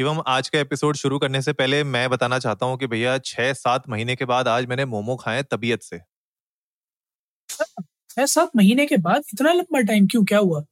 शिवम 0.00 0.22
आज 0.26 0.48
का 0.48 0.58
एपिसोड 0.58 0.96
शुरू 0.96 1.18
करने 1.18 1.42
से 1.42 1.52
पहले 1.52 1.84
मैं 1.84 2.10
बताना 2.10 2.38
चाहता 2.38 2.66
हूँ 2.66 2.78
कि 2.78 2.86
भैया 2.86 3.18
छह 3.18 3.52
सात 3.52 3.88
महीने 3.88 4.16
के 4.16 4.24
बाद 4.24 4.48
आज 4.48 4.66
मैंने 4.66 4.84
मोमो 4.84 5.16
खाए 5.16 5.42
तबीयत 5.42 5.82
से। 5.82 5.98
छह 8.10 8.26
सात 8.26 8.50
महीने 8.56 8.86
के 8.86 8.96
बाद? 8.96 9.22
इतना 9.34 9.52
लंबा 9.52 9.80
टाइम 9.80 10.06
क्यों? 10.06 10.24
क्या 10.24 10.38
हुआ? 10.38 10.64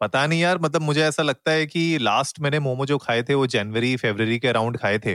पता 0.00 0.26
नहीं 0.26 0.40
यार 0.40 0.58
मतलब 0.58 0.82
मुझे 0.82 1.02
ऐसा 1.02 1.22
लगता 1.22 1.50
है 1.50 1.66
कि 1.66 1.98
लास्ट 1.98 2.40
मैंने 2.40 2.58
मोमो 2.58 2.86
जो 2.86 2.98
खाए 2.98 3.22
थे 3.22 3.34
वो 3.34 3.46
जनवरी 3.46 3.96
फेब्रवरी 3.96 4.38
के 4.38 4.48
अराउंड 4.48 4.78
खाए 4.78 4.98
थे। 4.98 5.12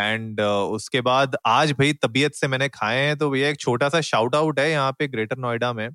एंड 0.00 0.40
उसके 0.40 1.00
बाद 1.00 1.36
आज 1.46 1.72
भाई 1.72 1.92
तबीयत 1.92 2.34
से 2.34 2.48
मैंने 2.48 2.68
खाए 2.68 3.00
हैं 3.00 3.18
तो 3.18 3.30
भैया 3.30 3.48
एक 3.48 3.60
छोटा 3.60 3.88
सा 3.88 4.00
शाउट 4.00 4.34
आउट 4.34 4.60
है 4.60 4.70
यहाँ 4.70 4.92
पे 4.92 5.08
ग्रेटर 5.08 5.36
नोएडा 5.36 5.72
में। 5.72 5.88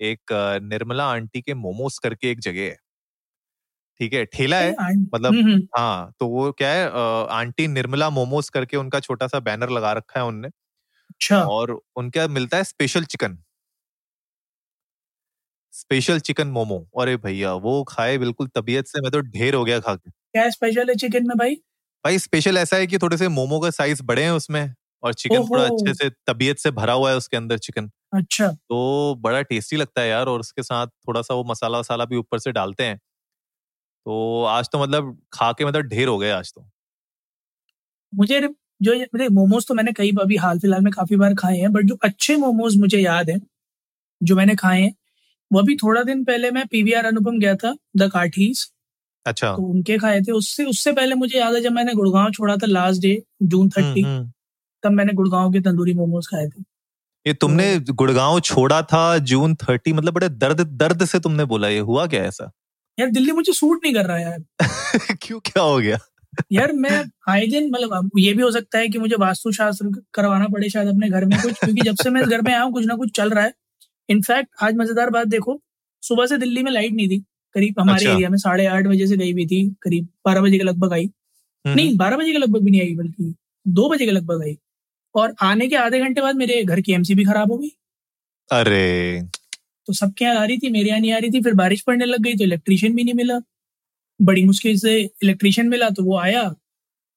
एक 0.00 0.32
अ, 0.32 0.58
निर्मला 0.58 1.06
आंटी 1.06 1.42
के 1.42 1.54
मोमोज 1.54 1.98
करके 1.98 2.30
एक 2.30 2.40
जगह 2.40 2.62
है। 2.62 2.85
ठीक 4.00 4.12
है 4.12 4.24
ठेला 4.26 4.56
है 4.58 4.72
मतलब 5.14 5.32
हम्म, 5.34 5.44
हम्म, 5.44 5.60
हाँ 5.78 6.12
तो 6.20 6.26
वो 6.28 6.50
क्या 6.52 6.70
है 6.72 6.88
आंटी 7.32 7.66
निर्मला 7.68 8.10
मोमोज 8.10 8.48
करके 8.50 8.76
उनका 8.76 9.00
छोटा 9.00 9.26
सा 9.26 9.40
बैनर 9.40 9.70
लगा 9.70 9.92
रखा 9.92 10.20
है 10.20 10.26
उनने 10.26 10.48
अच्छा। 11.10 11.42
और 11.46 11.80
उनका 11.96 12.26
मिलता 12.28 12.56
है 12.56 12.64
special 12.64 13.04
chicken. 13.06 13.38
Special 15.74 16.18
chicken 16.20 16.46
momo. 16.48 16.78
अरे 17.00 17.16
भैया 17.16 17.52
वो 17.60 17.82
खाए 17.88 18.16
बिल्कुल 18.18 18.46
तबीयत 18.54 18.86
से 18.86 19.00
मैं 19.00 19.10
तो 19.12 19.20
ढेर 19.20 19.54
हो 19.54 19.64
गया 19.64 19.80
खा 19.80 19.94
के 19.94 20.10
क्या 20.10 20.48
स्पेशल 20.50 20.88
है 20.88 20.94
चिकन 20.96 21.26
में 21.26 21.36
भाई? 21.38 21.54
भाई 22.04 22.18
स्पेशल 22.18 22.58
ऐसा 22.58 22.76
है 22.76 22.86
कि 22.86 22.98
थोड़े 22.98 23.16
से 23.16 23.28
मोमो 23.28 23.60
का 23.60 23.70
साइज़ 23.70 24.02
बड़े 24.02 24.22
हैं 24.22 24.30
उसमें 24.30 24.74
और 25.02 25.14
चिकन 25.14 25.44
थोड़ा 25.44 25.64
अच्छे 25.64 25.94
से 25.94 26.08
तबीयत 26.26 26.58
से 26.58 26.70
भरा 26.70 26.92
हुआ 26.92 27.10
है 27.10 27.16
उसके 27.16 27.36
अंदर 27.36 27.58
चिकन 27.58 27.90
अच्छा। 28.14 28.48
तो 28.48 29.14
बड़ा 29.20 29.40
टेस्टी 29.42 29.76
लगता 29.76 30.00
है 30.00 30.08
यार 30.08 30.26
और 30.26 30.40
उसके 30.40 30.62
साथ 30.62 30.86
थोड़ा 30.86 31.22
सा 31.22 31.34
वो 31.34 31.44
मसाला 31.44 31.78
वसाला 31.78 32.04
भी 32.04 32.16
ऊपर 32.16 32.38
से 32.38 32.52
डालते 32.52 32.84
हैं। 32.84 32.98
तो 34.06 34.42
आज 34.44 34.68
तो 34.72 34.78
मतलब 34.78 35.16
खा 35.32 35.52
के 35.52 35.64
मतलब 35.64 35.82
ढेर 35.82 36.08
हो 36.08 36.18
गए 36.18 36.30
आज 36.30 36.52
तो। 36.54 36.68
मुझे 38.14 38.40
जो 38.82 38.94
मेरे 39.14 39.28
मोमोज 39.28 39.66
तो 39.68 39.74
मैंने 39.74 39.92
कई 39.92 40.10
अभी 40.20 40.36
हाल 40.36 40.58
फ़िलहाल 40.58 40.82
में 40.82 40.92
काफ़ी 40.92 41.16
बार 41.16 41.34
खाए 41.34 41.56
हैं 41.58 41.72
बट 41.72 41.84
जो 41.84 41.94
अच्छे 42.02 42.36
मोमोज 42.36 42.76
मुझे 42.76 42.98
याद 42.98 43.30
है 43.30 43.38
जो 44.22 44.36
मैंने 44.36 44.54
खाए 44.54 44.80
हैं 44.82 44.94
वो 45.50 45.60
अभी 45.60 45.76
थोड़ा 45.76 46.02
दिन 46.02 46.24
पहले 46.24 46.50
मैं 46.50 46.66
पीवीआर 46.66 47.04
अनुपम 47.04 47.38
गया 47.38 47.54
था 47.54 47.74
द 47.96 48.10
काठीज 48.10 48.66
अच्छा। 49.26 49.52
तो 49.56 49.62
उनके 49.62 49.98
खाए 49.98 50.20
थे 50.20 50.32
उससे 50.32 50.64
उससे 50.64 50.92
पहले 50.92 51.14
मुझे 51.14 51.38
याद 51.38 51.54
है 51.54 51.60
जब 51.60 51.72
मैंने 51.72 51.94
गुड़गांव 51.94 52.30
छोड़ा 52.30 52.56
था 52.56 52.66
लास्ट 52.66 53.02
डे 53.02 53.22
जून 53.42 53.68
थर्टी। 53.68 54.02
तब 54.82 54.90
मैंने 54.90 55.12
गुड़गांव 55.12 55.52
के 55.52 55.60
तंदूरी 55.60 55.94
मोमोज 55.94 56.26
खाए 56.26 56.46
थे। 56.46 56.62
ये 57.26 57.34
तुमने 57.34 57.78
गुड़गांव 57.80 58.40
छोड़ा 58.40 58.82
था 58.82 59.18
जून 59.18 59.54
थर्टी 59.54 59.92
मतलब 59.92 60.14
बड़े 60.14 60.28
दर्द 60.28 60.60
दर्द 60.60 61.04
से 61.04 61.20
तुमने 61.20 61.44
बोला 61.44 61.68
ये 61.68 61.78
हुआ 61.78 62.06
क्या 62.06 62.22
ऐसा? 62.24 62.50
यार 62.98 63.10
दिल्ली 63.10 63.32
मुझे 63.32 63.52
सूट 63.52 63.80
नहीं 63.84 63.94
कर 63.94 64.06
रहा 64.06 64.18
यार। 64.18 64.44
क्यों 65.22 65.40
क्या 65.40 65.62
हो 65.62 65.78
गया? 65.78 65.98
यार 66.52 66.72
मैं 66.72 67.04
आए 67.28 67.46
दिन 67.46 67.70
मतलब 67.70 68.10
ये 68.18 68.32
भी 68.34 68.42
हो 68.42 68.50
सकता 68.50 68.78
है 68.78 68.88
कि 68.88 68.98
मुझे 68.98 69.16
वास्तु 69.16 69.52
शास्त्र 69.52 70.02
करवाना 70.14 70.48
पड़े 70.48 70.68
शायद 70.70 70.88
अपने 70.88 71.08
घर 71.10 71.24
में 71.24 71.42
कुछ 71.42 71.52
क्योंकि 71.52 71.80
जब 71.80 71.94
से 71.94 72.10
मैं 72.10 72.22
इस 72.22 72.28
घर 72.28 72.42
में 72.42 72.52
आया 72.52 72.62
हूँ 72.62 72.72
कुछ 72.72 72.86
ना 72.86 72.94
कुछ 72.94 73.10
चल 73.10 73.30
रहा 73.30 73.44
है। 73.44 73.52
इनफैक्ट 74.08 74.48
आज 74.62 74.74
मज़ेदार 74.74 75.10
बात 75.10 75.26
देखो 75.26 75.60
सुबह 76.02 76.26
से 76.26 76.38
दिल्ली 76.38 76.62
में 76.62 76.72
लाइट 76.72 76.92
नहीं 76.92 77.08
थी 77.08 77.18
करीब 77.54 77.80
हमारे 77.80 77.98
अच्छा। 77.98 78.12
एरिया 78.12 78.28
में 78.28 78.38
साढ़े 78.38 78.66
आठ 78.66 78.86
बजे 78.86 79.06
से 79.06 79.16
गई 79.16 79.32
हुई 79.32 79.46
थी 79.46 79.76
करीब 79.82 80.08
बारह 80.24 80.40
बजे 80.40 80.58
के 80.58 80.64
लगभग 80.64 80.92
आई। 80.92 81.04
हम्म, 81.04 81.76
नहीं 81.76 81.96
बारह 81.96 82.16
बजे 82.16 82.32
के 82.32 82.38
लगभग 82.38 82.60
भी 82.60 82.70
नहीं 82.70 82.80
आई 82.80 82.94
बल्कि 82.94 83.34
दो 83.66 83.88
बजे 83.88 84.04
के 84.04 84.10
लगभग 84.10 84.42
आई। 84.42 84.58
और 85.14 85.34
आने 85.42 85.68
के 85.68 85.76
आधे 85.76 86.00
घंटे 86.00 86.20
बाद 86.20 86.36
मेरे 86.36 86.64
घर 86.64 86.80
की 86.80 86.92
एमसी 86.92 87.14
भी 87.14 87.24
खराब 87.24 87.52
हो 87.52 87.58
गई। 87.58 87.68
अरे। 88.50 89.22
तो 89.88 89.92
सबके 89.92 90.24
यहाँ 90.24 90.36
आ 90.36 90.44
रही 90.44 90.58
थी? 90.58 90.70
मेरे 90.70 90.88
यहाँ 90.88 91.00
नहीं 91.00 91.12
आ 91.12 91.18
रही 91.18 91.30
थी 91.30 91.42
फिर 91.42 91.54
बारिश 91.54 91.82
पड़ने 91.82 92.04
लग 92.04 92.20
गई 92.22 92.34
तो 92.34 92.44
इलेक्ट्रिशियन 92.44 92.94
भी 92.96 93.04
नहीं 93.04 93.14
मिला। 93.14 93.38
बड़ी 94.20 94.44
मुश्किल 94.44 94.78
से 94.78 94.98
इलेक्ट्रिशियन 95.00 95.68
मिला 95.68 95.90
तो 95.90 96.04
वो 96.04 96.18
आया। 96.18 96.48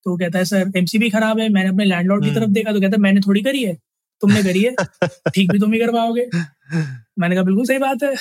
तो 0.06 0.16
कहता 0.18 0.40
है 0.40 0.46
सर 0.46 0.72
एमसी 0.78 0.98
भी 0.98 1.10
खराब 1.10 1.40
है 1.40 1.48
मैंने 1.50 1.70
अपने 1.70 1.86
लैंडलॉर्ड 1.86 2.24
की 2.24 2.30
हम्म। 2.30 2.40
तरफ़ 2.40 2.52
देखा 2.52 2.72
तो 2.74 2.82
कहता 2.82 2.96
है 2.96 3.02
मैंने 3.02 3.22
थोड़ी 3.22 3.42
करी 3.44 3.64
है 3.64 3.74
तुमने 4.22 4.44
करी 4.44 4.64
है 4.64 4.74
ठीक 5.28 5.52
भी 5.52 5.60
तुम 5.60 5.74
ही 5.74 5.80
करवाओगे। 5.80 6.26
मैंने 7.20 7.36
कहा 7.36 7.44
बिल्कुल 7.44 7.66
सही 7.66 7.78
बात 7.80 8.04
है 8.04 8.14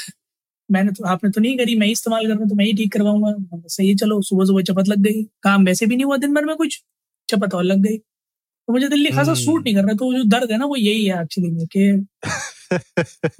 मैंने 0.68 0.92
तो 0.92 1.04
आपने 1.06 1.30
तो 1.30 1.40
नहीं 1.40 1.56
करी 1.58 1.74
मैं 1.78 1.86
ही 1.86 1.92
इस्तेमाल 1.92 2.22
कर 2.22 2.28
रहा 2.28 2.38
हूँ 2.38 2.48
तो 2.48 2.54
मैं 2.54 2.64
ही 2.64 2.72
ठीक 2.76 2.92
करवाऊँगा। 2.92 3.62
सही 3.66 3.88
है 3.88 3.94
चलो 3.96 4.20
सुबह 4.22 4.44
सुबह 4.44 4.62
चपत 4.62 4.88
लग 4.88 4.98
गई 5.02 5.22
काम 5.42 5.64
वैसे 5.66 5.86
भी 5.86 5.96
नहीं 5.96 6.04
हुआ 6.06 6.16
दिन 6.16 6.34
भर 6.34 6.44
में 6.44 6.54
कुछ 6.56 6.80
चपत 7.28 7.54
और 7.54 7.64
लग 7.64 7.82
गई। 7.82 7.96
तो 8.68 8.72
मुझे 8.72 8.88
दिल्ली 8.88 9.10
खासा। 9.10 9.34
सूट 9.34 9.64
नहीं 9.64 9.74
कर 9.74 9.82
रहा 9.82 9.92
तो 9.92 10.18
जो 10.18 10.24
दर्द 10.24 10.50
है 10.50 10.58
ना 10.58 10.66
वो 10.66 10.76
यही 10.76 11.06
है 11.06 11.22
एक्चुअली 11.22 11.50
में 11.50 11.66
कि। 11.66 12.06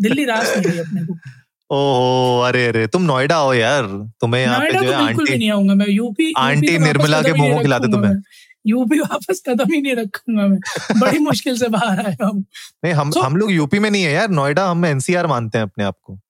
दिल्ली 0.01 0.25
रास 0.25 0.57
नहीं 0.57 0.63
रही 0.63 0.79
अपने 0.79 1.03
को। 1.07 1.15
ओहो 1.71 2.43
अरे 2.43 2.67
अरे 2.67 2.87
तुम 2.87 3.03
नोएडा 3.03 3.37
हो 3.37 3.55
यार। 3.55 3.83
तुम्हें 4.21 4.43
यहाँ 4.43 4.61
पे 4.61 4.73
जो 4.73 4.83
तो 4.83 4.87
है 4.87 4.95
आंटी 4.95 5.39
नहीं 5.39 5.51
आऊँगा 5.51 5.75
मैं। 5.75 5.87
यूपी 5.89 6.33
आंटी 6.37 6.79
निर्मला 6.79 7.23
के 7.23 7.33
मोमो 7.33 7.61
खिलाते 7.61 7.93
तुम्हें। 7.93 8.15
यूपी 8.67 8.99
वापस 8.99 9.43
कदम 9.49 9.73
ही 9.73 9.83
नहीं 9.83 9.97
रखूँगा 9.97 10.47
मैं। 10.47 10.59
बड़ी 11.01 11.19
मुश्किल 11.19 11.59
से 11.59 11.69
बाहर 11.69 12.07
आया 12.07 12.27
हूँ। 12.27 12.45
नहीं 12.85 12.95
हम 12.95 13.11
So- 13.11 13.25
हम 13.25 13.37
लोग 13.37 13.53
यूपी 13.53 13.79
में 13.79 13.91
नहीं 13.91 14.03
है 14.03 14.13
यार। 14.13 14.29
नोएडा 14.31 14.71
हम 14.71 14.85
एनसीआर 14.87 15.27
मानते 15.27 15.59
हैं 15.59 15.63
अपने 15.63 15.85
आप 15.85 15.97
को। 16.03 16.21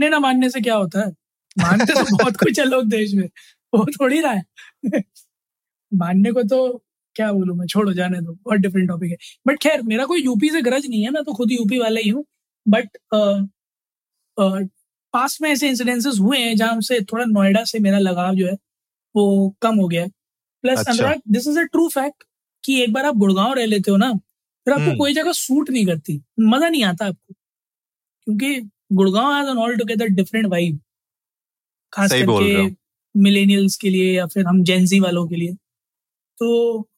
ने 0.00 0.08
ना 0.08 0.18
मानने 0.18 0.50
से 0.50 0.60
क्या 0.60 0.74
होता 0.74 1.00
है? 1.00 1.08
मानते 1.58 1.92
तो 1.92 2.04
बहुत 2.16 2.36
कुछ 2.36 2.58
है 2.58 2.64
लोग 2.64 2.84
देश 2.84 3.14
में। 3.14 3.28
वो 3.74 3.86
थोड़ी 4.00 4.20
रहा 4.20 4.32
है। 4.32 4.44
मानने 5.94 6.32
को 6.32 6.42
तो 6.42 6.84
क्या 7.16 7.32
बोलूँ 7.32 7.56
मैं? 7.56 7.66
छोड़ो 7.66 7.92
जाने 7.92 8.20
दो। 8.20 8.32
बहुत 8.34 8.58
डिफरेंट 8.60 8.88
टॉपिक 8.88 9.10
है। 9.10 9.16
बट 9.46 9.58
खैर 9.62 9.82
मेरा 9.84 10.04
कोई 10.06 10.22
यूपी 10.22 10.48
से 10.50 10.62
गरज 10.62 10.86
नहीं 10.88 11.02
है 11.04 11.10
मैं 11.10 11.22
तो 11.24 11.32
खुद 11.34 11.52
यूपी 11.52 11.78
वाला 11.78 12.00
ही 12.00 12.08
हूँ। 12.10 12.24
बट 12.66 12.96
पास 15.14 15.38
में 15.42 15.48
ऐसे 15.50 15.68
इंसिडेंसेस 15.68 16.18
हुए 16.20 16.38
हैं 16.38 16.56
जहाँ 16.56 16.80
से 16.82 17.00
थोड़ा 17.12 17.24
नोएडा 17.26 17.64
से 17.64 17.78
मेरा 17.80 17.98
लगाव 17.98 18.34
जो 18.34 18.46
है 18.46 18.52
वो 19.14 19.54
कम 19.62 19.76
हो 19.76 19.88
गया 19.88 20.02
है। 20.02 20.08
प्लस 20.64 20.78
अच्छा। 20.78 20.92
Anurag 20.92 21.20
this 21.32 21.46
is 21.48 21.58
a 21.58 21.62
true 21.64 21.88
fact 21.90 22.24
कि 22.64 22.80
एक 22.82 22.92
बार 22.92 23.04
आप 23.06 23.16
गुड़गांव 23.16 23.52
रह 23.54 23.66
लेते 23.66 23.90
हो 23.90 23.96
ना 23.96 24.12
फिर 24.12 24.72
आपको 24.74 24.84
हम्म। 24.84 24.96
कोई 24.98 25.14
जगह 25.14 25.32
सूट 25.34 25.70
नहीं 25.70 25.86
करती। 25.86 26.20
मज़ा 26.42 26.68
नहीं 26.68 26.84
आता 26.84 27.06
आपको। 27.06 27.34
क्योंकि 28.26 28.60
Gurgaon 28.94 29.34
has 29.34 29.48
an 29.50 29.58
all 29.58 29.76
together 29.76 30.08
different 30.16 30.46
vibe 30.46 30.80
खास 31.92 32.12
करके। 32.12 32.68
मिलेनियल्स 33.14 33.76
के 33.76 33.90
लिए 33.90 34.12
या 34.12 34.26
फिर 34.26 34.46
हम 34.46 34.62
जेंजी 34.64 35.00
वालों 35.00 35.26
के 35.28 35.36
लिए। 35.36 35.52
तो 36.40 36.88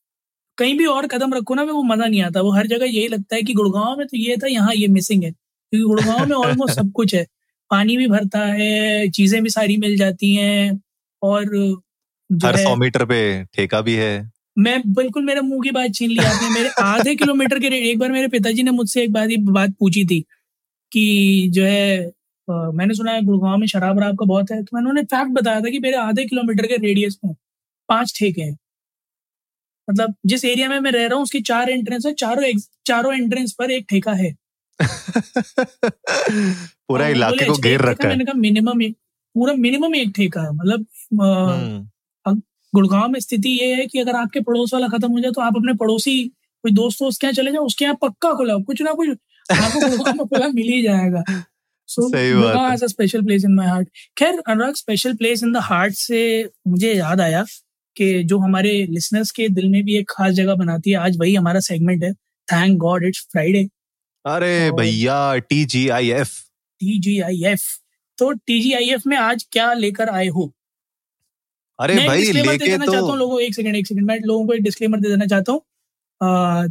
कहीं 0.58 0.76
भी 0.78 0.84
और 0.86 1.06
कदम 1.06 1.34
रखो 1.34 1.54
ना 1.54 1.62
वो 1.62 1.82
मज़ा 1.84 2.06
नहीं 2.06 2.22
आता। 2.22 2.40
वो 2.40 2.52
हर 2.52 2.66
जगह 2.66 2.86
यही 2.86 3.08
लगता 3.08 3.36
है 3.36 3.42
कि 3.42 3.54
गुड़गांव 3.54 3.96
में 3.98 4.06
तो 4.06 4.16
ये 4.16 4.36
था 4.36 4.48
यहाँ 4.48 4.74
ये 4.74 4.88
मिसिंग 4.90 5.24
है। 5.24 5.30
क्योंकि 5.30 5.84
गुड़गांव 5.84 6.26
में 6.26 6.36
ऑलमोस्ट 6.36 6.74
सब 6.74 6.90
कुछ 6.92 7.14
है। 7.14 7.24
पानी 7.70 7.96
भी 7.96 8.06
भरता 8.08 8.44
है 8.46 9.08
चीज़ें 9.10 9.42
भी 9.42 9.50
सारी 9.50 9.76
मिल 9.76 9.96
जाती 9.96 10.34
हैं 10.36 10.80
और 11.22 11.44
हर 12.30 12.56
सौ 12.56 12.74
मीटर 12.76 13.04
पे 13.04 13.20
ठेका 13.54 13.80
भी 13.80 13.94
है। 13.94 14.12
मैं 14.58 14.80
बिल्कुल 14.94 15.24
मेरे 15.24 15.40
मुँह 15.40 15.60
की 15.62 15.70
बात 15.70 15.94
छीन 15.94 16.10
ली 16.10 16.18
आपने। 16.18 16.48
मेरे 16.50 16.68
आधे 16.80 17.14
किलोमीटर 17.14 17.58
के 17.58 17.66
एक 17.90 17.98
बार 17.98 18.12
मेरे 18.12 18.28
पिताजी 18.28 18.62
ने 18.62 18.70
मुझसे 18.70 19.02
एक 19.02 19.12
बार 19.12 19.28
बात 19.50 19.74
पूछी 19.80 20.04
थी 20.04 20.20
कि 20.92 21.48
जो 21.52 21.64
है 21.64 22.12
मैंने 22.48 22.94
सुना 22.94 23.12
है 23.12 23.22
गुड़गांव 23.22 23.56
में 23.58 23.66
शराब 23.66 23.96
वराब 23.96 24.18
का 24.18 24.26
बहुत 24.26 24.50
है। 24.50 24.62
तो 24.62 24.76
मैंने 24.76 24.90
उन्हें 24.90 25.04
फैक्ट 25.04 25.30
बताया 25.32 25.60
था 25.60 25.70
कि 25.70 25.78
मेरे 25.78 25.96
आधे 25.98 26.24
किलोमीटर 26.24 26.66
के 26.66 26.76
रेडियस 26.76 27.18
में 27.24 27.34
पाँच 27.88 28.12
ठेके 28.18 28.42
हैं। 28.42 28.56
मतलब 29.88 30.14
जिस 30.26 30.44
एरिया 30.44 30.68
में 30.68 30.78
मैं 30.80 30.90
रह 30.92 31.06
रहा 31.06 31.14
हूँ 31.14 31.22
उसकी 31.22 31.40
चार 31.42 31.70
एंट्रेंस 31.70 32.06
है 32.06 32.12
चारों 32.14 32.52
चारों 32.86 33.14
एंट्रेंस 33.14 33.52
पर 33.52 33.70
एक 33.70 33.86
ठेका 33.90 34.12
है। 34.12 34.34
पूरा 36.88 37.06
इलाके 37.08 37.46
को 37.46 37.52
"अच्छा, 37.52 37.68
घेर 37.68 37.80
रखा 37.80 38.04
है। 38.04 38.10
मैंने 38.10 38.24
कहा 38.24 38.40
मिनिमम 38.40 38.82
एक 38.82 38.96
पूरा 39.34 39.54
मिनिमम 39.54 39.94
एक 39.94 40.12
ठेका 40.16 40.42
है। 40.42 40.50
मतलब 40.52 40.86
हम्म, 41.22 42.40
गुड़गांव 42.72 43.08
में 43.08 43.20
स्थिति 43.20 43.48
ये 43.60 43.74
है 43.74 43.86
कि 43.86 43.98
अगर 44.00 44.16
आपके 44.16 44.40
पड़ोस 44.40 44.74
वाला 44.74 44.88
खत्म 44.88 45.10
हो 45.12 45.20
जाए 45.20 45.32
तो 45.32 45.40
आप 45.40 45.56
अपने 45.56 45.74
पड़ोसी 45.74 46.14
कोई 46.64 46.72
दोस्त 46.72 46.98
दोस्त 47.02 47.20
के 47.20 47.26
यहाँ 47.26 47.34
चले 47.34 47.52
जाओ 47.52 47.64
उसके 47.66 47.84
यहाँ 47.84 47.96
पक्का 48.02 48.32
खुला 48.34 48.56
कुछ 48.58 48.82
ना 48.82 48.92
कुछ 48.92 49.08
आपको 49.08 49.80
गुड़गांव 49.88 50.16
में 50.16 50.26
खुला 50.26 50.48
मिल 50.48 50.68
ही 50.68 50.82
जाएगा। 50.82 51.22
सो 51.88 52.08
गुड़गांव 52.10 52.64
है। 52.64 52.70
Has 52.70 52.84
a 52.84 52.86
special 52.86 53.22
place 53.24 53.44
in 53.44 53.54
my 53.54 53.66
heart 53.68 53.88
खैर 54.18 54.38
Anurag 54.48 54.74
special 54.74 55.14
place 55.14 55.42
in 55.42 55.52
the 55.52 55.56
heart 55.62 55.94
से 55.94 56.22
मुझे 56.68 56.92
याद 56.94 57.20
आया 57.20 57.44
कि 57.96 58.24
जो 58.24 58.38
हमारे 58.38 58.86
लिसनर्स 58.90 59.30
के 59.30 59.48
दिल 59.48 59.68
में 59.68 59.84
भी 59.84 59.96
एक 59.96 60.10
खास 60.10 60.32
जगह 60.32 60.54
बनाती 60.54 60.90
है 60.90 60.96
आज 60.96 61.16
वही 61.18 61.34
हमारा 61.34 61.60
सेगमेंट 61.60 62.04
है। 62.04 62.12
थैंक 62.52 62.78
गॉड 62.78 63.04
इट्स 63.04 63.28
फ्राइडे 63.32 63.68
अरे 64.26 64.70
भैया 64.70 65.36
T 65.36 65.64
G 65.64 65.88
I 65.88 66.10
F 66.10 66.44
TGIF 66.80 67.60
तो 68.18 68.32
टी 68.32 68.60
जी 68.60 68.72
आई 68.72 68.84
एफ़ 68.84 69.02
में 69.06 69.16
आज 69.16 69.46
क्या 69.52 69.72
लेकर 69.72 70.08
आए 70.08 70.28
हो? 70.28 70.52
अरे 71.80 71.94
मैं 71.94 72.06
भाई 72.06 72.22
लेके 72.22 72.68
देना 72.68 72.86
चाहता 72.86 72.98
हूँ 73.00 73.10
तो 73.10 73.16
लोगों 73.16 73.40
एक 73.40 73.54
सेकंड 73.54 73.76
एक 73.76 73.86
सेकंड 73.86 74.06
मैं 74.06 74.18
लोगों 74.20 74.46
को 74.46 74.52
एक 74.52 74.62
डिस्क्लेमर 74.62 75.00
दे 75.00 75.08
देना 75.08 75.26
चाहता 75.26 75.52
हूँ 75.52 75.62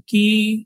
कि 0.09 0.65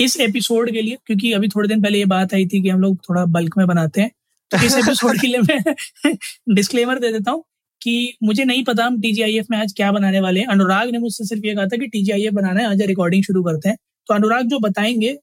इस 0.00 0.20
एपिसोड 0.20 0.70
के 0.70 0.82
लिए 0.82 0.98
क्योंकि 1.06 1.32
अभी 1.32 1.48
थोड़े 1.48 1.68
दिन 1.68 1.82
पहले 1.82 1.98
ये 1.98 2.04
बात 2.04 2.34
आई 2.34 2.46
थी 2.46 2.62
कि 2.62 2.68
हम 2.68 2.80
लोग 2.80 2.96
थोड़ा 2.96 3.24
बल्क 3.24 3.54
में 3.58 3.66
बनाते 3.66 4.00
हैं 4.00 4.10
तो 4.50 4.66
इस 4.66 4.74
एपिसोड 4.78 5.20
के 5.20 5.26
लिए 5.26 5.40
मैं 5.40 6.14
डिस्क्लेमर 6.54 6.98
दे 6.98 7.12
देता 7.12 7.30
हूँ 7.30 7.44
कि 7.82 8.16
मुझे 8.22 8.44
नहीं 8.44 8.64
पता 8.64 8.84
हम 8.84 9.00
टीजीआईएफ 9.00 9.46
में 9.50 9.58
आज 9.58 9.72
क्या 9.76 9.90
बनाने 9.92 10.20
वाले 10.20 10.40
हैं। 10.40 10.46
अनुराग 10.46 10.90
ने 10.90 10.98
मुझसे 10.98 11.24
सिर्फ़ 11.24 11.46
ये 11.46 11.54
कहा 11.54 11.66
था 11.66 11.76
कि 11.76 11.86
टीजीआईएफ 11.86 12.32
बनाना 12.32 12.60
है 12.60 12.66
आज 12.66 12.82
रिकॉर्डिंग 12.82 13.24
शुरू 13.24 13.42
करते 13.42 13.68
हैं। 13.68 13.76
तो 14.08 14.14
अनुराग 14.14 14.46
जो 14.46 14.58
बताएँगे 14.58 15.16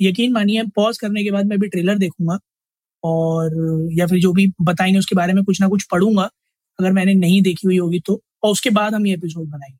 यकीन 0.00 0.32
मानिए 0.32 0.62
पॉज 0.76 0.98
करने 0.98 1.24
के 1.24 1.30
बाद 1.30 1.46
मैं 1.46 1.58
भी 1.58 1.68
ट्रेलर 1.68 1.98
देखूँगा 1.98 2.38
और 3.02 3.88
या 3.92 4.06
फिर 4.06 4.20
जो 4.20 4.32
भी 4.32 4.52
बताएँगे 4.62 4.98
उसके 4.98 5.16
बारे 5.16 5.32
में 5.32 5.44
कुछ 5.44 5.60
ना 5.60 5.68
कुछ 5.68 5.84
पढ़ूँगा। 5.84 6.30
अगर 6.78 6.92
मैंने 6.92 7.14
नहीं 7.14 7.42
देखी 7.42 7.66
हुई 7.66 7.78
होगी 7.78 8.00
तो 8.00 8.20
और 8.42 8.52
उसके 8.52 8.70
बाद 8.70 8.94
हम 8.94 9.06
ये 9.06 9.14
एपिसोड 9.14 9.46
बनाएँगे। 9.46 9.78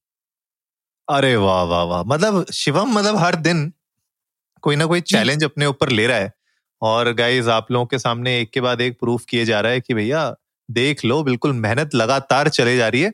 अरे 1.08 1.36
वाह 1.36 1.62
वाह 1.62 1.82
वाह। 1.84 2.02
मतलब 2.04 2.44
शिवम 2.52 2.92
मतलब 2.92 3.16
हर 3.16 3.34
दिन 3.36 3.72
कोई 4.62 4.76
ना 4.76 4.86
कोई 4.86 5.00
चैलेंज 5.00 5.44
अपने 5.44 5.66
ऊपर 5.66 5.90
ले 5.90 6.06
रहा 6.06 6.18
है। 6.18 6.32
और 6.82 7.12
गाइज़ 7.12 7.50
आप 7.50 7.70
लोगों 7.72 7.86
के 7.86 7.98
सामने 7.98 8.40
एक 8.40 8.50
के 8.50 8.60
बाद 8.60 8.80
एक 8.80 8.98
प्रूफ 9.00 9.24
किए 9.24 9.44
जा 9.44 9.60
रहा 9.60 9.72
है 9.72 9.80
कि 9.80 9.94
भैया 9.94 10.34
देख 10.70 11.04
लो 11.04 11.22
बिल्कुल 11.24 11.52
मेहनत 11.54 11.94
लगातार 11.94 12.48
चले 12.50 12.76
जा 12.76 12.88
रही 12.88 13.00
है 13.02 13.12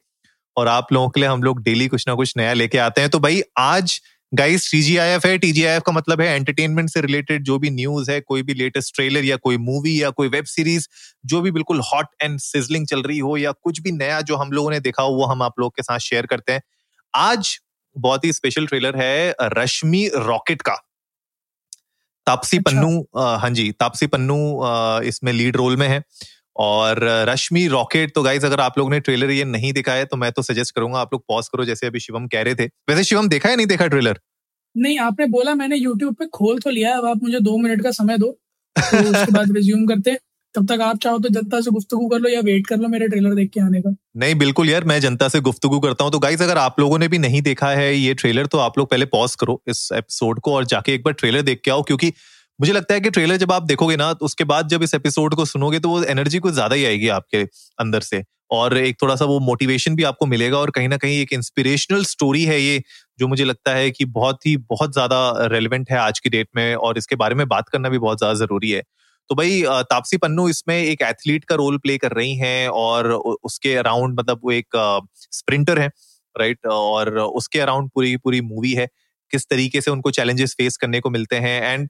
और 0.56 0.68
आप 0.68 0.92
लोगों 0.92 1.08
के 1.10 1.20
लिए 1.20 1.28
हम 1.28 1.42
लोग 1.42 1.62
डेली 1.62 1.86
कुछ 1.88 2.06
ना 2.08 2.14
कुछ 2.14 2.34
नया 2.36 2.52
लेके 2.54 2.78
आते 2.78 3.00
हैं। 3.00 3.10
तो 3.10 3.18
भाई 3.20 3.42
आज 3.58 4.00
गाइस 4.32 4.70
टीजीआईएफ 4.72 5.26
है। 5.26 5.36
टीजीआईएफ 5.38 5.82
का 5.86 5.92
मतलब 5.92 6.20
है 6.20 6.28
एंटरटेनमेंट 6.36 6.90
से 6.90 7.00
रिलेटेड 7.00 7.44
जो 7.44 7.58
भी 7.58 7.70
न्यूज़ 7.70 8.10
है 8.10 8.20
कोई 8.22 8.42
भी 8.42 8.54
लेटेस्ट 8.54 8.94
ट्रेलर 8.96 9.24
या 9.24 9.36
कोई 9.38 9.56
मूवी 9.60 10.02
या 10.02 10.10
कोई 10.12 10.28
वेब 10.28 10.44
सीरीज़ 10.46 10.86
जो 11.26 11.40
भी 11.40 11.50
बिल्कुल 11.50 11.80
हॉट 11.92 12.06
एंड 12.22 12.38
सिजलिंग 12.40 12.86
चल 12.86 13.02
रही 13.02 13.18
हो 13.18 13.36
या 13.36 13.52
कुछ 13.62 13.80
भी 13.82 13.92
नया 13.92 14.20
जो 14.22 14.36
हम 14.36 14.52
लोगों 14.52 14.70
ने 14.70 14.80
देखा 14.80 15.02
हो 15.02 15.14
वो 15.16 15.26
हम 15.26 15.42
आप 15.42 15.60
लोग 15.60 15.72
के 15.76 15.82
साथ 15.82 15.98
शेयर 16.00 16.26
करते 16.26 16.52
हैं। 16.52 16.62
आज 17.14 17.58
बहुत 17.96 18.24
ही 18.24 18.32
स्पेशल 18.32 18.66
ट्रेलर 18.66 18.96
है 18.96 19.34
रश्मि 19.54 20.08
रॉकेट 20.16 20.62
का। 20.62 20.76
तापसी 22.26 22.56
अच्छा। 22.58 22.70
पन्नू 22.72 23.06
हाँ 23.38 23.50
जी 23.50 23.70
तापसी 23.80 24.06
पन्नू 24.06 24.36
इसमें 25.04 25.32
लीड 25.32 25.56
रोल 25.56 25.76
में 25.76 25.88
है। 25.88 26.02
और 26.56 27.00
रश्मि 27.28 27.66
रॉकेट 27.66 28.14
तो 28.14 28.22
गाइज़ 28.22 28.46
अगर 28.46 28.60
आप 28.60 28.78
लोगों 28.78 28.90
ने 28.90 29.00
ट्रेलर 29.00 29.30
ये 29.30 29.44
नहीं 29.44 29.72
देखा 29.72 29.92
है 29.92 30.04
तो 30.04 30.16
मैं 30.16 30.32
तो 30.32 30.42
सजेस्ट 30.42 30.74
करूँगा 30.74 30.98
आप 30.98 31.12
लोग 31.12 31.24
पॉज 31.28 31.48
करो 31.48 31.64
जैसे 31.64 31.86
अभी 31.86 32.00
शिवम 32.00 32.26
कह 32.26 32.42
रहे 32.42 32.54
थे। 32.54 32.64
वैसे 32.64 33.04
शिवम 33.04 33.28
देखा 33.28 33.48
है 33.48 33.56
नहीं 33.56 33.66
देखा 33.66 33.86
ट्रेलर 33.86 34.20
नहीं 34.76 34.98
आपने 34.98 35.26
बोला 35.26 35.54
मैंने 35.54 35.76
यूट्यूब 35.76 36.14
पे 36.14 36.26
खोल 36.26 36.58
तो 36.58 36.70
लिया 36.70 36.96
अब 36.96 37.04
आप 37.04 37.22
मुझे 37.22 37.40
दो 37.40 37.56
मिनट 37.58 37.82
का 37.82 37.90
समय 37.90 38.18
दो 38.18 38.32
तो 38.76 38.98
उसके 38.98 39.32
बाद 39.32 39.52
रिज्यूम 39.56 39.86
करते 39.86 40.18
तब 40.54 40.66
तक 40.66 40.80
आप 40.80 40.98
चाहो 40.98 41.18
तो 41.18 41.28
जनता 41.28 41.60
से 41.60 41.70
गुफ्तगू 41.70 42.08
कर 42.08 42.18
लो 42.18 42.28
या 42.28 42.40
वेट 42.40 42.66
कर 42.66 42.76
लो 42.76 42.88
मेरे 42.88 43.08
ट्रेलर 43.08 43.34
देख 43.34 43.50
के 43.50 43.60
आने 43.60 43.80
का। 43.80 43.94
नहीं 44.16 44.34
बिल्कुल 44.34 44.70
यार 44.70 44.84
मैं 44.84 45.00
जनता 45.00 45.28
से 45.28 45.40
गुफ्तगू 45.40 45.80
करता 45.80 46.04
हूँ 46.04 46.12
तो 46.12 46.18
गाइज़ 46.18 46.42
अगर 46.42 46.58
आप 46.58 46.80
लोगों 46.80 46.98
ने 46.98 47.08
भी 47.08 47.18
नहीं 47.18 47.42
देखा 47.42 47.70
है 47.70 47.94
ये 47.94 48.14
ट्रेलर 48.14 48.46
तो 48.46 48.58
आप 48.58 48.78
लोग 48.78 48.90
पहले 48.90 49.04
पॉज 49.06 49.34
करो 49.34 49.62
इस 49.68 49.88
एपिसोड 49.92 50.40
को 50.40 50.54
और 50.54 50.64
जाके 50.64 50.94
एक 50.94 51.02
बार 51.04 51.14
ट्रेलर 51.14 51.42
देख 51.42 51.60
के 51.64 51.70
आओ 51.70 51.82
क्योंकि 51.82 52.12
मुझे 52.58 52.72
लगता 52.72 52.94
है 52.94 53.00
कि 53.00 53.10
ट्रेलर 53.10 53.36
जब 53.36 53.52
आप 53.52 53.62
देखोगे 53.64 53.96
ना 53.96 54.12
तो 54.12 54.24
उसके 54.24 54.44
बाद 54.44 54.68
जब 54.68 54.82
इस 54.82 54.94
एपिसोड 54.94 55.34
को 55.34 55.44
सुनोगे 55.44 55.78
तो 55.78 55.88
वो 55.88 56.02
एनर्जी 56.04 56.38
कुछ 56.38 56.52
ज़्यादा 56.54 56.74
ही 56.74 56.84
आएगी 56.84 57.08
आपके 57.10 57.42
अंदर 57.78 58.00
से। 58.02 58.22
और 58.50 58.76
एक 58.78 58.96
थोड़ा 59.02 59.14
सा 59.16 59.24
वो 59.24 59.38
मोटिवेशन 59.40 59.94
भी 59.96 60.02
आपको 60.04 60.26
मिलेगा 60.26 60.58
और 60.58 60.70
कहीं 60.70 60.88
ना 60.88 60.96
कहीं 60.96 61.20
एक 61.20 61.32
इंस्पिरेशनल 61.32 62.04
स्टोरी 62.04 62.44
है 62.44 62.60
ये, 62.60 62.82
जो 63.18 63.28
मुझे 63.28 63.44
लगता 63.44 63.74
है 63.74 63.90
कि 63.90 64.04
बहुत 64.06 64.46
ही, 64.46 64.56
बहुत 64.58 64.92
ज़्यादा 64.92 65.46
रेलिवेंट 65.46 65.90
है 65.90 65.98
आज 65.98 66.18
की 66.18 66.30
डेट 66.30 66.48
में 66.56 66.74
और 66.76 66.98
इसके 66.98 67.16
बारे 67.16 67.34
में 67.34 67.46
बात 67.48 67.68
करना 67.68 67.88
भी 67.88 67.98
बहुत 67.98 68.18
ज़्यादा 68.18 68.34
ज़रूरी 68.36 68.70
है। 68.70 68.82
तो 69.30 69.34
भाई 69.34 69.62
तापसी 69.90 70.16
पन्नू 70.16 70.48
इसमें 70.48 70.76
एक 70.76 71.02
एथलीट 71.02 71.44
का 71.44 71.54
रोल 71.54 71.78
प्ले 71.78 71.96
कर 71.98 72.12
रही 72.12 72.34
हैं 72.36 72.68
और 72.70 73.12
उसके 73.12 73.74
अराउंड 73.76 74.18
मतलब 74.20 74.40
वो 74.44 74.52
एक 74.52 74.76
स्प्रिंटर 75.32 75.78
है 75.78 75.90
राइट 76.36 76.66
और 76.68 77.18
उसके 77.18 77.60
अराउंड 77.60 77.90
पूरी 77.90 78.16
पूरी 78.16 78.40
मूवी 78.42 78.72
है। 78.72 78.88
किस 79.30 79.46
तरीके 79.46 79.80
से 79.80 79.90
उनको 79.90 80.10
चैलेंजेस 80.12 80.54
फेस 80.54 80.76
करने 80.76 81.00
को 81.00 81.10
मिलते 81.10 81.36
हैं। 81.38 81.62
एंड 81.64 81.88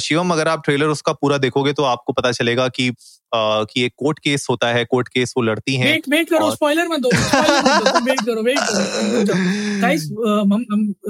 शिवम 0.00 0.30
अगर 0.30 0.48
आप 0.48 0.62
ट्रेलर 0.64 0.86
उसका 0.88 1.12
पूरा 1.14 1.38
देखोगे 1.38 1.72
तो 1.72 1.82
आपको 1.84 2.12
पता 2.12 2.32
चलेगा 2.32 2.68
कि 2.70 2.90
कि 3.32 3.84
एक 3.84 3.92
कोर्ट 3.96 4.18
केस 4.18 4.46
होता 4.50 4.68
है 4.68 4.84
कोर्ट 4.84 5.08
केस 5.08 5.32
वो 5.36 5.42
लड़ती 5.42 5.76
हैं। 5.76 5.86
वेट 5.86 6.08
वेट 6.08 6.28
करो 6.30 6.50
स्पॉइलर 6.50 6.88
मत 6.88 7.00
दो 7.00 7.08
वेट 7.08 8.20
करो 8.20 8.42
वेट 8.42 8.58
करो 8.58 9.34
गाइस 9.80 10.08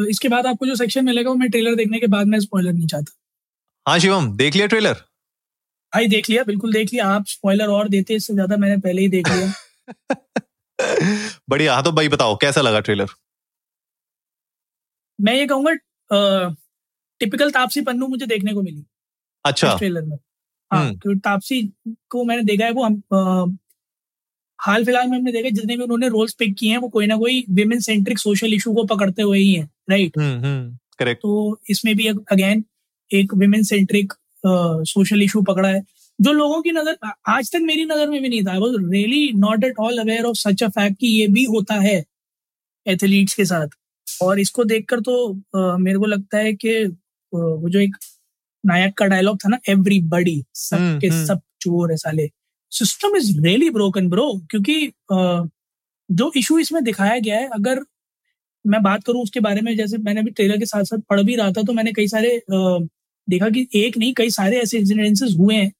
इसके 0.10 0.28
बाद 0.28 0.46
आपको 0.46 0.66
जो 0.66 0.76
सेक्शन 0.76 1.04
मिलेगा 1.04 1.30
वो 1.30 1.36
मैं 1.36 1.50
ट्रेलर 1.50 1.74
देखने 1.74 1.98
के 1.98 2.06
बाद 2.08 2.26
मैं 2.26 2.40
स्पॉइलर 2.40 2.72
नहीं 2.72 2.86
चाहता। 2.86 3.12
हाँ 3.86 3.98
शिवम 3.98 4.30
देख 4.36 4.54
लिया 4.56 4.66
ट्रेलर 4.66 4.94
भाई 5.92 6.06
देख 6.08 6.30
लिया 6.30 6.42
बिल्कुल 6.44 6.72
देख 6.72 6.92
लिया। 6.92 7.06
आप 7.08 7.24
स्पॉइलर 7.28 7.68
और 7.70 7.88
देते 7.88 8.14
इससे 8.14 8.34
ज़्यादा 8.34 8.56
मैंने 8.56 8.76
पहले 8.78 9.02
ही 9.02 9.08
देख 9.08 9.28
लिया। 9.28 9.52
बढ़िया 11.50 11.74
हाँ 11.74 11.82
तो 11.82 11.92
भाई 11.92 12.08
बताओ 12.08 12.36
कैसा 12.36 12.60
लगा 12.60 12.80
ट्रेलर 12.80 13.08
मैं 15.18 15.34
ये 15.34 15.46
कहूँगा 15.46 15.72
टिपिकल 17.20 17.50
तापसी 17.50 17.80
पन्नू 17.82 18.06
मुझे 18.08 18.26
देखने 18.26 18.52
को 18.54 18.62
मिली। 18.62 18.84
अच्छा। 19.44 19.76
ट्रेलर 19.78 20.02
में। 20.02 20.16
हाँ 20.70 20.84
हम्म। 20.84 20.96
क्योंकि 20.98 21.20
तापसी 21.20 21.62
को 22.10 22.24
मैंने 22.24 22.42
देखा 22.44 22.64
है 22.64 22.72
वो 22.72 22.84
हम 22.84 23.02
आ, 23.14 23.44
हाल 24.58 24.84
फ़िलहाल 24.84 25.08
में 25.08 25.16
हमने 25.18 25.32
देखा 25.32 25.48
जितने 25.50 25.76
भी 25.76 25.82
उन्होंने 25.82 26.08
रोल्स 26.08 26.34
पिक 26.38 26.54
किए 26.58 26.70
हैं 26.70 26.78
वो 26.78 26.88
कोई 26.88 27.06
ना 27.06 27.16
कोई 27.16 27.44
विमेन 27.50 27.80
सेंट्रिक 27.80 28.18
सोशल 28.18 28.54
इशू 28.54 28.72
को 28.74 28.84
पकड़ते 28.86 29.22
हुए 29.22 29.38
ही 29.38 29.52
है 29.54 29.64
राइट 29.90 30.12
करेक्ट 30.98 31.20
तो 31.22 31.58
इसमें 31.70 31.94
भी 31.96 32.06
अगेन 32.08 32.64
एक 33.10 33.34
विमेन 33.34 33.62
सेंट्रिक 33.62 34.12
सोशल 34.46 35.22
इशू 35.22 35.42
पकड़ा 35.42 35.68
है 35.68 35.82
जो 36.18 36.32
लोगों 36.32 36.60
की 36.62 36.70
नज़र 36.72 36.96
आज 37.28 37.50
तक 37.52 37.60
मेरी 37.62 37.84
नज़र 37.84 38.08
में 38.08 38.20
भी 38.22 38.28
नहीं 38.28 38.42
था। 38.44 38.56
Was 38.58 38.76
really 38.82 39.30
not 39.36 39.64
at 39.64 39.78
all 39.80 39.98
aware 39.98 40.24
of 40.24 40.36
such 40.38 40.62
a 40.62 40.68
fact 40.68 40.98
कि 41.00 41.06
ये 41.08 41.26
भी 41.28 41.44
होता 41.44 41.74
है 41.80 41.96
एथलीट्स 42.86 43.34
के 43.34 43.44
साथ। 43.44 43.68
और 44.22 44.40
इसको 44.40 44.64
देखकर 44.64 45.00
तो 45.00 45.32
आ, 45.56 45.76
मेरे 45.76 45.98
को 45.98 46.06
लगता 46.06 46.38
है 46.38 46.52
कि 46.54 46.84
वो 47.32 47.68
जो 47.68 47.78
एक 47.80 47.96
नायक 48.64 48.96
का 48.98 49.06
डायलॉग 49.06 49.38
था 49.38 49.48
ना 49.48 49.58
एवरीबडी 49.68 50.42
सब 50.54 50.76
हम्म, 50.76 50.98
के 51.00 51.06
हम्म। 51.06 51.24
सब 51.24 51.40
चोर 51.60 51.90
है 51.90 51.96
साले 51.96 52.28
system 52.72 53.16
is 53.16 53.40
really 53.40 53.70
broken 53.70 54.08
bro 54.08 54.32
क्योंकि 54.50 54.92
जो 55.10 56.30
इशू 56.36 56.58
इसमें 56.58 56.82
दिखाया 56.84 57.18
गया 57.18 57.38
है 57.38 57.48
अगर 57.54 57.84
मैं 58.64 58.82
बात 58.82 59.04
करूँ 59.04 59.22
उसके 59.22 59.40
बारे 59.40 59.60
में 59.60 59.76
जैसे 59.76 59.98
मैंने 59.98 60.20
अभी 60.20 60.30
ट्रेलर 60.30 60.58
के 60.58 60.66
साथ 60.66 60.84
साथ 60.84 60.98
पढ़ 61.10 61.22
भी 61.22 61.36
रहा 61.36 61.50
था 61.52 61.62
तो 61.62 61.72
मैंने 61.72 61.92
कई 61.92 62.08
सारे 62.08 62.40
देखा 63.28 63.48
कि 63.48 63.66
एक 63.76 63.96
नहीं 63.98 64.12
कई 64.14 64.30
सारे 64.30 64.60
ऐसे 64.60 64.78
इंसिडेंसेस 64.78 65.34
हुए 65.38 65.54
हैं 65.54 65.72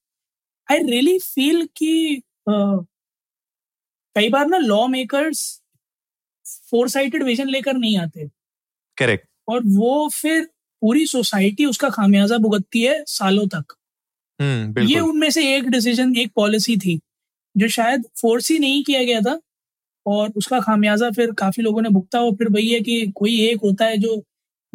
आई 0.69 0.83
रियली 0.83 1.17
फील 1.19 1.65
कि 1.77 2.21
कई 2.49 4.29
बार 4.29 4.47
ना 4.47 4.57
law 4.57 4.85
makers 4.87 5.41
four 6.75 6.89
cited 6.89 7.23
vision 7.23 7.47
लेकर 7.47 7.73
नहीं 7.73 7.97
आते। 7.97 8.27
करेक्ट 8.97 9.27
और 9.47 9.61
वो 9.65 10.09
फिर 10.09 10.43
पूरी 10.81 11.05
सोसाइटी 11.05 11.65
उसका 11.65 11.89
खामियाजा 11.89 12.37
भुगतती 12.37 12.81
है 12.81 13.03
सालों 13.07 13.47
तक। 13.47 13.73
hmm, 14.41 14.91
ये 14.91 14.99
उनमें 14.99 15.29
से 15.29 15.55
एक 15.55 15.69
डिसीज़न 15.69 16.15
एक 16.17 16.31
पॉलिसी 16.35 16.77
थी 16.77 16.99
जो 17.57 17.67
शायद 17.67 18.03
फोर्स 18.21 18.51
ही 18.51 18.59
नहीं 18.59 18.83
किया 18.83 19.03
गया 19.03 19.21
था 19.21 19.39
और 20.05 20.33
उसका 20.37 20.59
खामियाजा 20.59 21.09
फिर 21.11 21.31
काफ़ी 21.31 21.63
लोगों 21.63 21.81
ने 21.81 21.89
भुगता 21.89 22.21
और 22.21 22.35
फिर 22.35 22.49
वही 22.49 22.69
है 22.73 22.79
कि 22.79 23.11
कोई 23.15 23.39
एक 23.41 23.57
होता 23.63 23.85
है 23.85 23.97
जो 23.97 24.23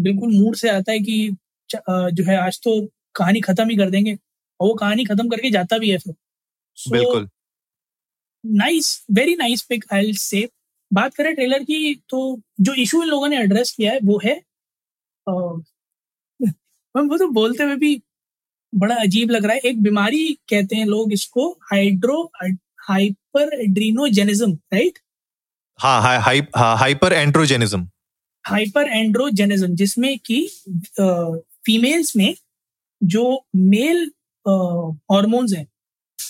बिल्कुल 0.00 0.34
मूड 0.34 0.56
से 0.56 0.68
आता 0.68 0.92
है 0.92 0.98
कि 0.98 1.36
जो 1.74 2.24
है 2.24 2.36
आज 2.36 2.60
तो 2.62 2.88
कहानी 3.14 3.40
खत्म 3.40 3.68
ही 3.70 3.76
कर 3.76 3.90
देंगे 3.90 4.18
और 4.60 4.68
वो 4.68 4.74
कहानी 4.74 5.04
खत्म 5.04 5.28
करके 5.28 5.50
जाता 5.50 5.78
भी 5.78 5.90
है 5.90 5.98
फिर। 5.98 6.14
So, 6.78 6.92
बिल्कुल। 6.92 7.28
नाइस 8.46 9.04
वेरी 9.12 9.36
नाइस 9.36 9.62
पिक 9.62 9.84
आई 9.92 10.12
से 10.12 10.48
बात 10.90 11.14
करें 11.14 11.34
ट्रेलर 11.34 11.62
की 11.64 11.94
तो 12.10 12.20
जो 12.60 12.74
इशू 12.82 13.02
इन 13.02 13.08
लोगों 13.08 13.28
ने 13.28 13.38
एड्रेस 13.40 13.70
किया 13.72 13.92
है 13.92 13.98
वो 14.04 14.20
है 14.24 14.34
वो 16.94 17.16
तो 17.18 17.28
बोलते 17.32 17.62
हुए 17.64 17.76
भी 17.76 18.00
बड़ा 18.72 18.94
अजीब 18.94 19.30
लग 19.30 19.44
रहा 19.44 19.54
है। 19.54 19.60
एक 19.64 19.82
बीमारी 19.82 20.32
कहते 20.48 20.76
हैं 20.76 20.86
लोग 20.86 21.12
इसको 21.12 21.48
हाइड्रो 21.72 22.22
हाइपर 22.88 23.54
एड्रीनोजेनिज्म 23.60 24.52
राइट 24.72 24.98
हाँ 25.78 26.20
हाइपर 26.78 27.12
एंड्रोजेनिज्म 27.12 27.88
हाइपर 28.44 28.88
एंड्रोजेनिज्म 28.88 29.74
जिसमें 29.76 30.18
कि 30.26 30.46
फीमेल्स 31.66 32.16
में 32.16 32.34
जो 33.02 33.24
मेल 33.56 34.10
हॉर्मोन्स 34.46 35.52
हैं 35.52 35.66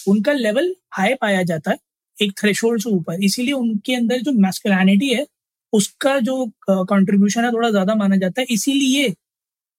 उनका 0.08 0.32
लेवल 0.32 0.74
हाई 0.92 1.14
पाया 1.20 1.42
जाता 1.42 1.70
है। 1.70 1.78
एक 2.20 2.32
थ्रेशोल्ड 2.40 2.82
से 2.82 2.90
ऊपर। 2.90 3.22
इसीलिए 3.24 3.52
उनके 3.54 3.94
अंदर 3.94 4.20
जो 4.22 4.32
मैस्कुलैनिटी 4.40 5.08
है, 5.10 5.26
उसका 5.72 6.18
जो 6.20 6.46
कंट्रीब्यूशन 6.70 7.44
है, 7.44 7.52
थोड़ा 7.52 7.70
ज़्यादा 7.70 7.94
माना 7.96 8.16
जाता 8.18 8.40
है। 8.40 8.46
इसीलिए 8.50 9.14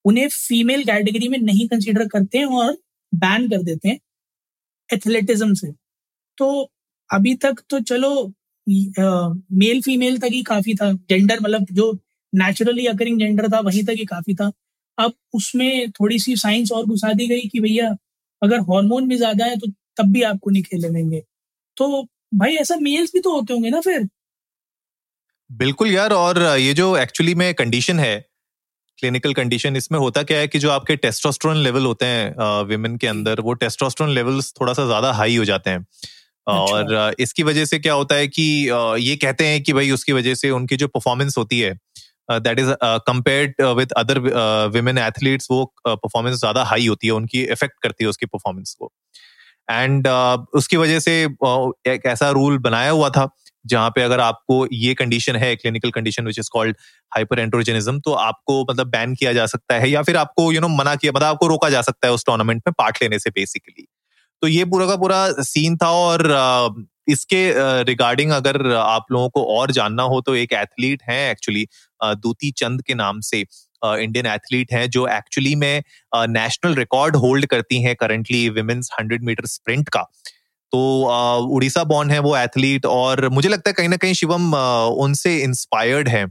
उन्हें 0.05 0.27
फीमेल 0.29 0.83
कैटेगरी 0.85 1.27
में 1.29 1.37
नहीं 1.39 1.67
कंसिडर 1.69 2.07
करते 2.09 2.37
हैं 2.37 2.45
और 2.57 2.77
बैन 3.13 3.49
कर 3.49 3.63
देते 3.63 3.89
हैं 3.89 3.99
एथलेटिज्म 4.89 5.53
से। 5.55 5.71
तो 6.37 6.69
अभी 7.09 7.35
तक 7.37 7.61
तो 7.69 7.79
चलो 7.81 8.11
मेल 8.67 9.81
फीमेल 9.83 10.17
तक 10.19 10.29
ही 10.33 10.41
काफ़ी 10.43 10.75
था। 10.75 10.91
जेंडर 10.93 11.39
मतलब 11.41 11.65
जो 11.73 11.91
नेचुरली 12.33 12.85
अकरिंग 12.87 13.19
जेंडर 13.19 13.47
था, 13.49 13.59
वहीं 13.61 13.83
तक 13.85 13.95
ही 13.99 14.05
काफ़ी 14.07 14.35
था। 14.35 14.51
अब 14.97 15.13
उसमें 15.35 15.91
थोड़ी 15.91 16.19
सी 16.19 16.35
साइंस 16.37 16.71
और 16.73 16.85
घुसा 16.87 17.13
दी 17.13 17.27
गई 17.27 17.41
कि 17.49 17.59
भैया, 17.61 17.89
अगर 18.41 18.59
हार्मोन 18.63 19.07
भी 19.09 19.17
ज़्यादा 19.17 19.45
है 19.45 19.57
तो 19.57 19.67
तब 19.97 20.11
भी 20.13 20.21
आपको 20.23 20.49
नहीं 20.51 20.63
खेले 20.63 20.89
देंगे। 20.91 21.23
तो 21.77 22.07
भाई 22.31 22.55
ऐसा 22.57 22.75
मेल्स 22.81 23.11
भी 23.13 23.19
तो 23.21 23.31
होते 23.33 23.53
होंगे 23.53 23.69
ना 23.69 23.79
फिर। 23.81 24.07
बिल्कुल 25.49 25.91
यार 25.91 26.13
और 26.13 26.39
ये 26.59 26.73
जो 26.73 26.95
एक्चुअली 26.97 27.33
में 27.35 27.53
कंडीशन 27.53 27.99
है 27.99 28.17
क्लिनिकल 28.99 29.33
कंडीशन 29.33 29.75
इसमें 29.75 29.99
होता 29.99 30.23
क्या 30.23 30.37
है 30.39 30.47
कि 30.47 30.59
जो 30.59 30.69
आपके 30.71 30.95
टेस्टोस्टेरोन 30.97 31.57
लेवल 31.59 31.85
होते 31.85 32.05
हैं 32.05 32.63
विमेन 32.65 32.97
के 32.97 33.07
अंदर 33.07 33.39
वो 33.41 33.53
टेस्टोस्टेरोन 33.55 34.13
लेवल्स 34.13 34.53
थोड़ा 34.61 34.73
सा 34.73 34.85
ज़्यादा 34.85 35.11
हाई 35.13 35.35
हो 35.35 35.45
जाते 35.45 35.69
हैं। 35.69 35.85
और 36.47 36.93
अच्छा। 36.93 37.23
इसकी 37.23 37.43
वजह 37.43 37.65
से 37.65 37.79
क्या 37.79 37.93
होता 37.93 38.15
है 38.15 38.27
कि 38.29 38.43
ये 39.01 39.15
कहते 39.17 39.47
हैं 39.47 39.61
कि 39.63 39.73
भाई 39.73 39.91
उसकी 39.91 40.13
वजह 40.13 40.35
से 40.35 40.49
उनकी 40.51 40.77
जो 40.77 40.87
परफॉर्मेंस 40.89 41.37
होती 41.37 41.59
है 41.59 41.73
that 42.31 42.59
is 42.59 42.71
compared 43.07 43.61
with 43.77 43.91
other 43.97 44.19
women 44.73 44.97
athletes 44.99 45.47
वो 45.51 45.63
परफॉर्मेंस 45.87 46.37
ज़्यादा 46.39 46.63
हाई 46.65 46.87
होती 46.87 47.07
है 47.07 47.13
उनकी 47.13 47.43
इफ़ेक्ट 47.43 47.75
करती 47.83 48.03
है 48.03 48.09
उसकी 48.09 48.25
परफॉर्मेंस 48.27 48.73
को। 48.79 48.91
एंड 49.69 50.07
uh, 50.07 50.45
उसकी 50.53 50.77
वजह 50.77 50.99
से 50.99 51.23
एक 51.87 52.01
ऐसा 52.05 52.29
रूल 52.29 52.57
बनाया 52.57 52.89
हुआ 52.89 53.09
था 53.09 53.29
जहाँ 53.65 53.89
पे 53.89 54.01
अगर 54.01 54.19
आपको 54.19 54.67
ये 54.73 54.93
कंडीशन 54.93 55.35
है 55.35 55.55
clinical 55.55 55.91
condition 55.91 56.25
which 56.25 56.39
is 56.39 56.49
called 56.53 56.77
hyperandrogenism 57.39 57.99
तो 57.99 58.13
आपको 58.13 58.65
मतलब 58.71 58.87
बैन 58.87 59.15
किया 59.15 59.33
जा 59.33 59.45
सकता 59.45 59.75
है 59.75 59.89
या 59.89 60.01
फिर 60.01 60.17
आपको 60.17 60.43
यू 60.43 60.51
you 60.51 60.61
नो 60.61 60.67
know, 60.67 60.79
मना 60.79 60.95
किया 60.95 61.11
मतलब 61.11 61.27
आपको 61.27 61.47
रोका 61.47 61.69
जा 61.69 61.81
सकता 61.81 62.07
है 62.07 62.13
उस 62.13 62.25
टूर्नामेंट 62.25 62.63
में 62.67 62.73
पार्ट 62.77 62.97
लेने 63.01 63.19
से 63.19 63.29
बेसिकली 63.29 63.87
तो 64.41 64.47
ये 64.47 64.65
पूरा 64.65 64.85
का 64.85 64.95
पूरा 64.95 65.31
सीन 65.31 65.77
था 65.77 65.91
और 65.91 66.23
इसके 67.07 67.53
रिगार्डिंग 67.83 68.31
अगर 68.31 68.71
आप 68.75 69.05
लोगों 69.11 69.29
को 69.29 69.43
और 69.57 69.71
जानना 69.71 70.03
हो 70.03 70.21
तो 70.21 70.35
एक 70.35 70.53
एथलीट 70.53 71.01
है 71.03 71.31
एक्चुअली 71.31 71.67
दूती 72.03 72.51
चंद 72.51 72.81
के 72.81 72.93
नाम 72.93 73.19
से। 73.19 73.45
इंडियन 73.83 74.25
एथलीट 74.27 74.73
हैं 74.73 74.89
जो 74.89 75.07
एक्चुअली 75.07 75.55
में 75.55 75.83
नेशनल 76.15 76.75
रिकॉर्ड 76.75 77.15
होल्ड 77.15 77.45
करती 77.45 77.81
हैं 77.81 77.95
currently 77.95 78.47
women's 78.49 78.89
hundred 78.99 79.23
metre 79.23 79.45
sprint 79.47 79.89
का। 79.89 80.01
तो 80.73 80.81
उड़ीसा 81.47 81.83
बॉर्न 81.83 82.11
है 82.11 82.19
वो 82.19 82.35
एथलीट 82.37 82.85
और 82.85 83.27
मुझे 83.29 83.49
लगता 83.49 83.69
है 83.69 83.73
कहीं 83.73 83.89
ना 83.89 83.97
कहीं 83.97 84.13
शिवम 84.13 84.53
उनसे 84.97 85.37
इंस्पायर्ड 85.37 86.07
है। 86.09 86.25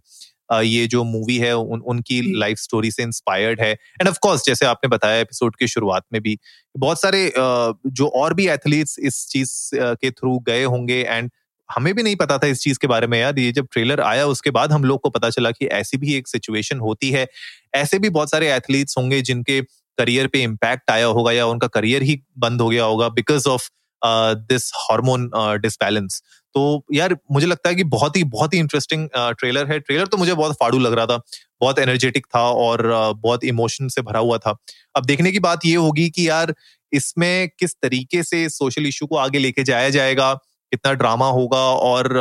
ये 0.50 0.86
जो 0.86 1.02
मूवी 1.04 1.36
है 1.38 1.52
उन, 1.56 1.80
उनकी 1.80 2.20
लाइफ 2.38 2.58
स्टोरी 2.58 2.90
से 2.90 3.02
इंस्पायर्ड 3.02 3.60
है। 3.60 3.70
एंड 3.70 4.08
ऑफ़ 4.08 4.18
कोर्स 4.22 4.44
जैसे 4.46 4.66
आपने 4.66 4.88
बताया 4.88 5.20
एपिसोड 5.20 5.56
की 5.56 5.68
शुरुआत 5.68 6.04
में 6.12 6.20
भी 6.22 6.38
बहुत 6.76 7.00
सारे 7.00 7.32
जो 7.36 8.06
और 8.16 8.34
भी 8.34 8.48
एथलीट्स 8.48 8.98
इस 8.98 9.26
चीज़ 9.28 9.52
के 9.74 10.10
थ्रू 10.10 10.38
गए 10.38 10.64
होंगे 10.64 11.00
एंड 11.02 11.30
हमें 11.70 11.94
भी 11.94 12.02
नहीं 12.02 12.16
पता 12.16 12.38
था 12.38 12.46
इस 12.46 12.60
चीज़ 12.60 12.78
के 12.78 12.86
बारे 12.86 13.06
में 13.06 13.18
यार। 13.20 13.38
ये 13.38 13.52
जब 13.52 13.66
ट्रेलर 13.72 14.00
आया, 14.02 14.26
उसके 14.26 14.50
बाद 14.50 14.72
हम 14.72 14.84
लोग 14.84 15.00
को 15.00 15.10
पता 15.10 15.30
चला 15.30 15.50
कि 15.52 15.66
ऐसी 15.68 15.96
भी 15.96 16.14
एक 16.14 16.28
सिचुएशन 16.28 16.78
होती 16.80 17.10
है। 17.10 17.26
ऐसे 17.74 17.98
भी 17.98 18.08
बहुत 18.10 18.30
सारे 18.30 18.52
एथलीट्स 18.54 18.98
होंगे 18.98 19.20
जिनके 19.22 19.60
करियर 19.98 20.26
पे 20.26 20.42
इम्पैक्ट 20.42 20.90
आया 20.90 21.06
होगा 21.08 21.32
या 21.32 21.46
उनका 21.46 21.66
करियर 21.70 22.02
ही 22.02 22.20
बंद 22.38 22.60
हो 22.60 22.68
गया 22.68 22.84
होगा 22.84 23.08
because 23.10 23.48
of 23.48 23.68
this 24.02 24.70
hormone 24.76 25.30
disbalance 25.34 26.22
तो 26.54 26.62
यार, 26.92 27.16
मुझे 27.32 27.46
लगता 27.46 27.68
है 27.68 27.74
कि 27.74 27.84
बहुत 27.86 28.16
ही 28.16 28.22
बहुत 28.26 28.54
ही 28.54 28.58
इंटरेस्टिंग 28.58 29.08
ट्रेलर 29.16 29.66
है। 29.66 29.78
ट्रेलर 29.80 30.06
तो 30.06 30.16
मुझे 30.16 30.34
बहुत 30.34 30.56
फाड़ू 30.60 30.78
लग 30.78 30.92
रहा 30.92 31.06
था, 31.06 31.16
बहुत 31.60 31.78
एनर्जेटिक 31.78 32.26
था 32.26 32.40
और 32.42 32.82
बहुत 33.16 33.44
इमोशन 33.44 33.88
से 33.88 34.02
भरा 34.02 34.18
हुआ 34.20 34.38
था। 34.38 34.56
अब 34.94 35.04
देखने 35.06 35.32
की 35.32 35.38
बात 35.40 35.66
ये 35.66 35.74
होगी 35.76 36.08
कि 36.10 36.28
यार, 36.28 36.54
इसमें 36.92 37.48
किस 37.58 37.74
तरीके 37.74 38.22
से 38.22 38.48
सोशल 38.48 38.86
इशू 38.86 39.06
को 39.06 39.16
आगे 39.16 39.38
लेके 39.38 39.62
जाया 39.64 39.90
जाएगा 39.90 40.32
कितना 40.72 40.92
ड्रामा 40.94 41.28
होगा 41.30 41.58
और 41.84 42.12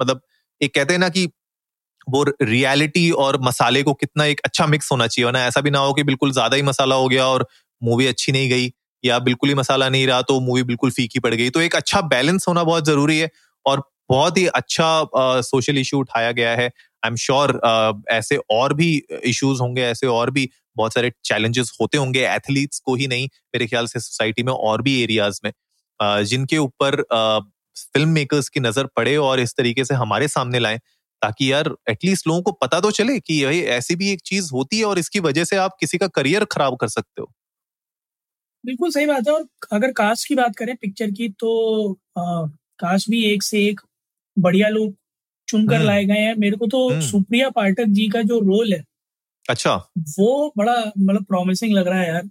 मतलब 0.00 0.20
एक 0.60 0.74
कहते 0.74 0.94
हैं 0.94 1.00
ना 1.00 1.08
कि 1.10 1.28
वो 2.06 2.24
रियलिटी 2.42 3.10
और 3.22 3.40
मसाले 3.42 3.82
को 3.82 3.92
कितना 3.94 4.24
एक 4.26 4.40
अच्छा 4.44 4.66
मिक्स 4.66 4.90
होना 4.92 5.06
चाहिए। 5.06 5.30
ना 5.32 5.44
ऐसा 5.46 5.60
भी 5.60 5.70
ना 5.70 5.78
हो 5.80 5.92
कि 5.94 6.02
बिल्कुल 6.04 6.32
ज़्यादा 6.32 6.56
ही 6.56 6.62
मसाला 6.62 6.94
हो 6.96 7.08
गया 7.08 7.26
और 7.28 7.46
मूवी 7.82 8.06
अच्छी 8.06 8.32
नहीं 8.32 8.48
गई 8.50 8.72
या 9.04 9.18
बिल्कुल 9.20 9.48
ही 9.48 9.54
मसाला 9.54 9.88
नहीं 9.88 10.06
रहा 10.06 10.22
तो 10.24 10.40
मूवी 10.40 10.62
बिल्कुल 10.64 10.90
फीकी 10.92 11.18
पड़ 11.20 11.34
गई। 11.34 11.50
तो 11.50 11.60
एक 11.62 11.76
अच्छा 11.76 12.00
बैलेंस 12.08 12.44
होना 12.48 12.64
बहुत 12.64 12.86
ज़रूरी 12.86 13.18
है 13.18 13.30
और 13.66 13.82
बहुत 14.10 14.38
ही 14.38 14.46
अच्छा 14.48 15.40
सोशल 15.42 15.78
इशू 15.78 15.98
उठाया 15.98 16.32
गया 16.32 16.50
है। 16.52 16.66
आई 16.66 17.08
एम 17.08 17.16
श्योर 17.18 17.60
ऐसे 18.12 18.36
और 18.52 18.74
भी 18.74 18.90
इश्यूज़ 19.24 19.60
होंगे, 19.62 19.82
ऐसे 19.84 20.06
और 20.08 20.30
भी 20.30 20.48
बहुत 20.76 20.94
सारे 20.94 21.12
चैलेंजेस 21.24 21.72
होते 21.80 21.98
होंगे 21.98 22.26
एथलीट्स 22.26 22.78
को 22.80 22.94
ही 22.96 23.06
नहीं, 23.06 23.26
मेरे 23.54 23.66
ख्याल 23.66 23.86
से 23.86 24.00
सोसाइटी 24.00 24.42
में 24.42 24.52
और 24.52 24.82
भी 24.82 25.02
एरियाज़ 25.02 25.40
में। 25.44 25.52
जिनके 26.24 26.58
ऊपर 26.58 27.02
फ़िल्म 27.76 28.08
मेकर्स 28.10 28.48
की 28.48 28.60
नज़र 28.60 28.86
पड़े 28.96 29.16
और 29.18 29.40
इस 29.40 29.54
तरीके 29.56 29.84
से 29.84 29.94
हमारे 29.94 30.28
सामने 30.28 30.58
लाए 30.58 30.78
ताकि 31.22 31.52
यार 31.52 31.74
एटलीस्ट 31.90 32.26
लोगों 32.26 32.42
को 32.42 32.52
पता 32.62 32.80
तो 32.80 32.90
चले 32.90 33.18
कि 33.20 33.42
यही 33.44 33.60
ऐसी 33.72 33.96
भी 33.96 34.10
एक 34.12 34.20
चीज़ 34.24 34.50
होती 34.52 34.78
है 34.78 34.84
और 34.84 34.98
इसकी 34.98 35.20
वजह 35.20 35.44
से 35.44 35.56
आप 35.56 35.76
किसी 35.80 35.98
का 35.98 36.06
करियर 36.10 36.44
खराब 36.52 36.76
कर 36.76 36.88
सकते 36.88 37.22
हो 37.22 37.32
बिल्कुल 38.64 38.90
सही 38.90 39.06
बात 39.06 39.28
है 39.28 39.34
और 39.34 39.46
अगर 39.72 39.92
कास्ट 39.92 40.28
की 40.28 40.34
बात 40.34 40.56
करें 40.56 40.74
पिक्चर 40.76 41.10
की 41.10 41.28
तो 41.38 41.52
कास्ट 42.18 43.10
भी 43.10 43.24
एक 43.24 43.42
से 43.42 43.64
एक 43.66 43.80
बढ़िया 44.36 44.68
लोग 44.68 44.94
चुनकर 45.48 45.74
हम्म। 45.74 45.86
लाए 45.86 46.04
गए 46.04 46.18
हैं 46.18 46.34
मेरे 46.36 46.56
को 46.56 46.66
तो 46.66 46.88
हम्म। 46.88 47.00
सुप्रिया 47.00 47.48
पाठक 47.50 47.88
जी 47.90 48.08
का 48.08 48.22
जो 48.22 48.38
रोल 48.40 48.72
है 48.72 48.82
अच्छा 49.48 49.74
वो 50.18 50.52
बड़ा 50.56 50.76
मतलब 50.98 51.24
प्रॉमिसिंग 51.24 51.72
लग 51.74 51.88
रहा 51.88 52.00
है 52.00 52.08
यार 52.08 52.22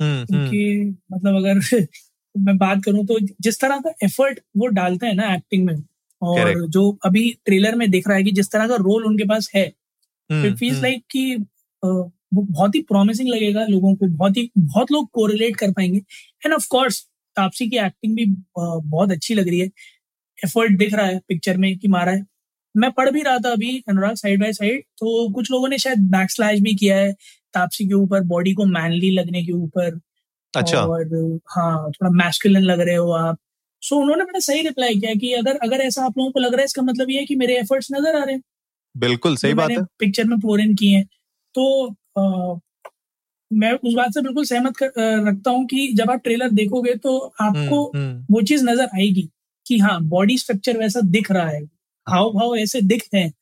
हम्म, 0.00 0.24
क्योंकि 0.24 0.96
मतलब 1.12 1.36
अगर 1.36 1.60
मैं 2.38 2.56
बात 2.58 2.84
करूँ 2.84 3.06
तो 3.06 3.18
जिस 3.40 3.60
तरह 3.60 3.78
का 3.78 3.92
एफर्ट 4.04 4.40
वो 4.56 4.66
डालते 4.66 5.06
हैं 5.06 5.14
ना 5.14 5.34
एक्टिंग 5.34 5.64
में 5.66 5.74
और 6.22 6.40
Correct. 6.40 6.68
जो 6.68 6.98
अभी 7.04 7.30
ट्रेलर 7.44 7.74
में 7.74 7.90
दिख 7.90 8.08
रहा 8.08 8.16
है 8.16 8.24
कि 8.24 8.30
जिस 8.30 8.50
तरह 8.50 8.68
का 8.68 8.74
रोल 8.74 9.04
उनके 9.04 9.24
पास 9.24 9.50
है 9.54 9.66
इट 10.30 10.56
फील्स 10.56 10.82
लाइक 10.82 11.02
कि 11.10 11.36
वो 11.84 12.12
बहुत 12.34 12.74
ही 12.74 12.80
प्रॉमिसिंग 12.82 13.28
लगेगा 13.28 13.66
लोगों 13.66 13.94
को 13.94 14.06
बहुत 14.06 14.36
ही 14.36 14.50
बहुत 14.58 14.92
लोग 14.92 15.10
कोरिलेट 15.10 15.56
कर 15.56 15.70
पाएँगे। 15.70 15.98
एंड 16.44 16.54
ऑफ़ 16.54 16.66
कोर्स 16.70 17.00
तापसी 17.36 17.68
की 17.70 17.76
एक्टिंग 17.76 18.16
भी 18.16 18.26
बहुत 18.58 19.10
अच्छी 19.12 19.34
लग 19.34 19.48
रही 19.48 19.60
है। 19.60 19.66
एफर्ट 20.44 20.78
दिख 20.78 20.94
रहा 20.94 21.06
है 21.06 21.20
पिक्चर 21.28 21.56
में 21.56 21.78
कि 21.78 21.88
मारा 21.88 22.12
है। 22.12 22.26
मैं 22.76 22.90
पढ़ 22.92 23.10
भी 23.10 23.22
रहा 23.22 23.38
था 23.38 23.52
अभी 23.52 23.84
अनुराग 23.88 24.14
साइड 24.14 24.40
बाय 24.40 24.52
साइड 24.52 24.82
तो 24.98 25.32
कुछ 25.32 25.50
लोगों 25.50 25.68
ने 25.68 25.78
शायद 25.78 25.98
बैक 26.10 26.30
स्लैश 26.30 26.60
भी 26.60 26.74
किया 26.74 26.96
है 26.96 27.12
तापसी 27.54 27.86
के 27.86 27.94
ऊपर 27.94 28.20
बॉडी 28.24 28.52
को 28.54 28.64
मैनली 28.64 29.10
लगने 29.10 29.44
के 29.44 29.52
ऊपर। 29.52 30.00
अच्छा। 30.56 30.80
और 30.80 31.40
हाँ 31.48 31.90
थोड़ा 31.90 32.10
मैस्कुलिन 32.24 32.62
लग 32.62 32.80
रहे 32.80 32.94
हो 32.94 33.10
आप। 33.12 33.38
सो 33.82 33.94
so, 33.96 34.02
उन्होंने 34.02 34.24
बड़ा 34.24 34.38
सही 34.38 34.62
रिप्लाई 34.62 34.94
किया 34.94 35.14
कि 35.14 35.32
अगर 35.32 35.56
अगर 35.56 35.80
ऐसा 35.80 36.04
आप 36.04 36.18
लोगों 36.18 36.30
को 36.30 36.40
लग 36.40 36.52
रहा 36.52 36.60
है 36.60 36.64
इसका 36.64 36.82
मतलब 36.82 37.10
ये 37.10 37.18
है 37.18 37.24
कि 37.24 37.34
मेरे 37.36 37.58
एफर्ट्स 37.58 37.88
नज़र 37.92 38.16
आ 38.16 38.24
रहे 38.24 38.34
हैं। 38.34 38.42
बिल्कुल 38.94 39.36
सही 39.36 39.54
बात 39.54 39.70
है। 39.70 39.82
पिक्चर 39.98 40.24
में 40.24 40.38
पोर 40.40 40.60
इन 40.60 40.74
किए 40.74 40.96
हैं। 40.96 41.06
तो 41.54 41.86
आ, 42.18 42.54
मैं 43.50 43.72
उस 43.72 43.94
बात 43.94 44.14
से 44.14 44.20
बिल्कुल 44.22 44.44
सहमत 44.44 44.76
कर, 44.76 44.92
रखता 45.28 45.50
हूँ 45.50 45.66
कि 45.66 45.88
जब 45.92 46.10
आप 46.10 46.20
ट्रेलर 46.24 46.50
देखोगे 46.50 46.94
तो 46.94 47.18
आपको 47.18 47.84
हम्म, 47.84 47.98
हम्म। 47.98 48.34
वो 48.34 48.42
चीज़ 48.42 48.64
नज़र 48.64 48.88
आएगी 48.94 49.28
कि 49.66 49.78
हाँ 49.78 50.00
बॉडी 50.04 50.38
स्ट्रक्चर 50.38 50.78
वैसा 50.78 51.00
दिख 51.00 51.30
रहा 51.30 51.48
है। 51.48 51.62
हाव 52.06 52.30
भाव 52.32 52.56
ऐसे 52.56 52.80
दिख 52.80 53.08
रहे 53.14 53.22
हैं 53.22 53.32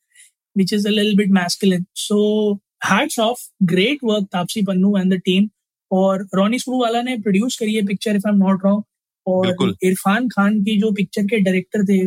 which 0.55 0.73
is 0.73 0.87
a 0.87 0.91
little 0.91 1.17
bit 1.17 1.29
masculine 1.31 1.85
so 1.95 2.53
hats 2.85 3.19
off 3.19 3.39
great 3.63 3.99
work 4.03 4.27
Taapsee 4.33 4.61
Pannu 4.61 4.97
and 4.97 5.13
the 5.13 5.17
team 5.25 5.49
और 5.91 6.27
रोनी 6.33 6.59
स्क्रू 6.59 6.81
वाला 6.81 7.01
ने 7.01 7.17
प्रोड्यूस 7.17 7.57
करी 7.59 7.75
है 7.75 7.85
picture 7.85 8.15
if 8.15 8.27
I 8.27 8.33
am 8.33 8.37
not 8.37 8.65
wrong 8.65 8.83
और 9.27 9.75
इरफान 9.83 10.27
खान 10.29 10.63
की 10.63 10.77
जो 10.77 10.91
पिक्चर 10.91 11.23
के 11.23 11.39
डायरेक्टर 11.39 11.83
थे 11.83 12.05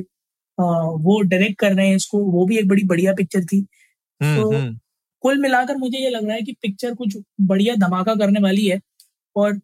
वो 0.59 1.21
डायरेक्ट 1.21 1.59
कर 1.59 1.75
रहे 1.75 1.89
हैं 1.89 1.97
इसको। 1.97 2.19
वो 2.19 2.47
भी 2.47 2.59
एक 2.59 2.69
बड़ी 2.69 2.83
बढ़िया 2.85 3.13
पिक्चर 3.15 3.45
थी। 3.45 3.67
हम्म, 4.21 4.43
तो 4.43 4.51
हम्म। 4.53 4.79
कुल 5.21 5.39
मिलाकर 5.39 5.77
मुझे 5.77 5.99
ये 5.99 6.11
लग 6.11 6.25
रहा 6.25 6.35
है 6.35 6.43
कि 6.43 6.53
पिक्चर 6.53 6.95
कुछ 6.95 7.17
बढ़िया 7.41 7.75
धमाका 7.75 8.15
करने 8.15 8.41
वाली 8.41 8.67
है। 8.67 8.81
और 9.37 9.61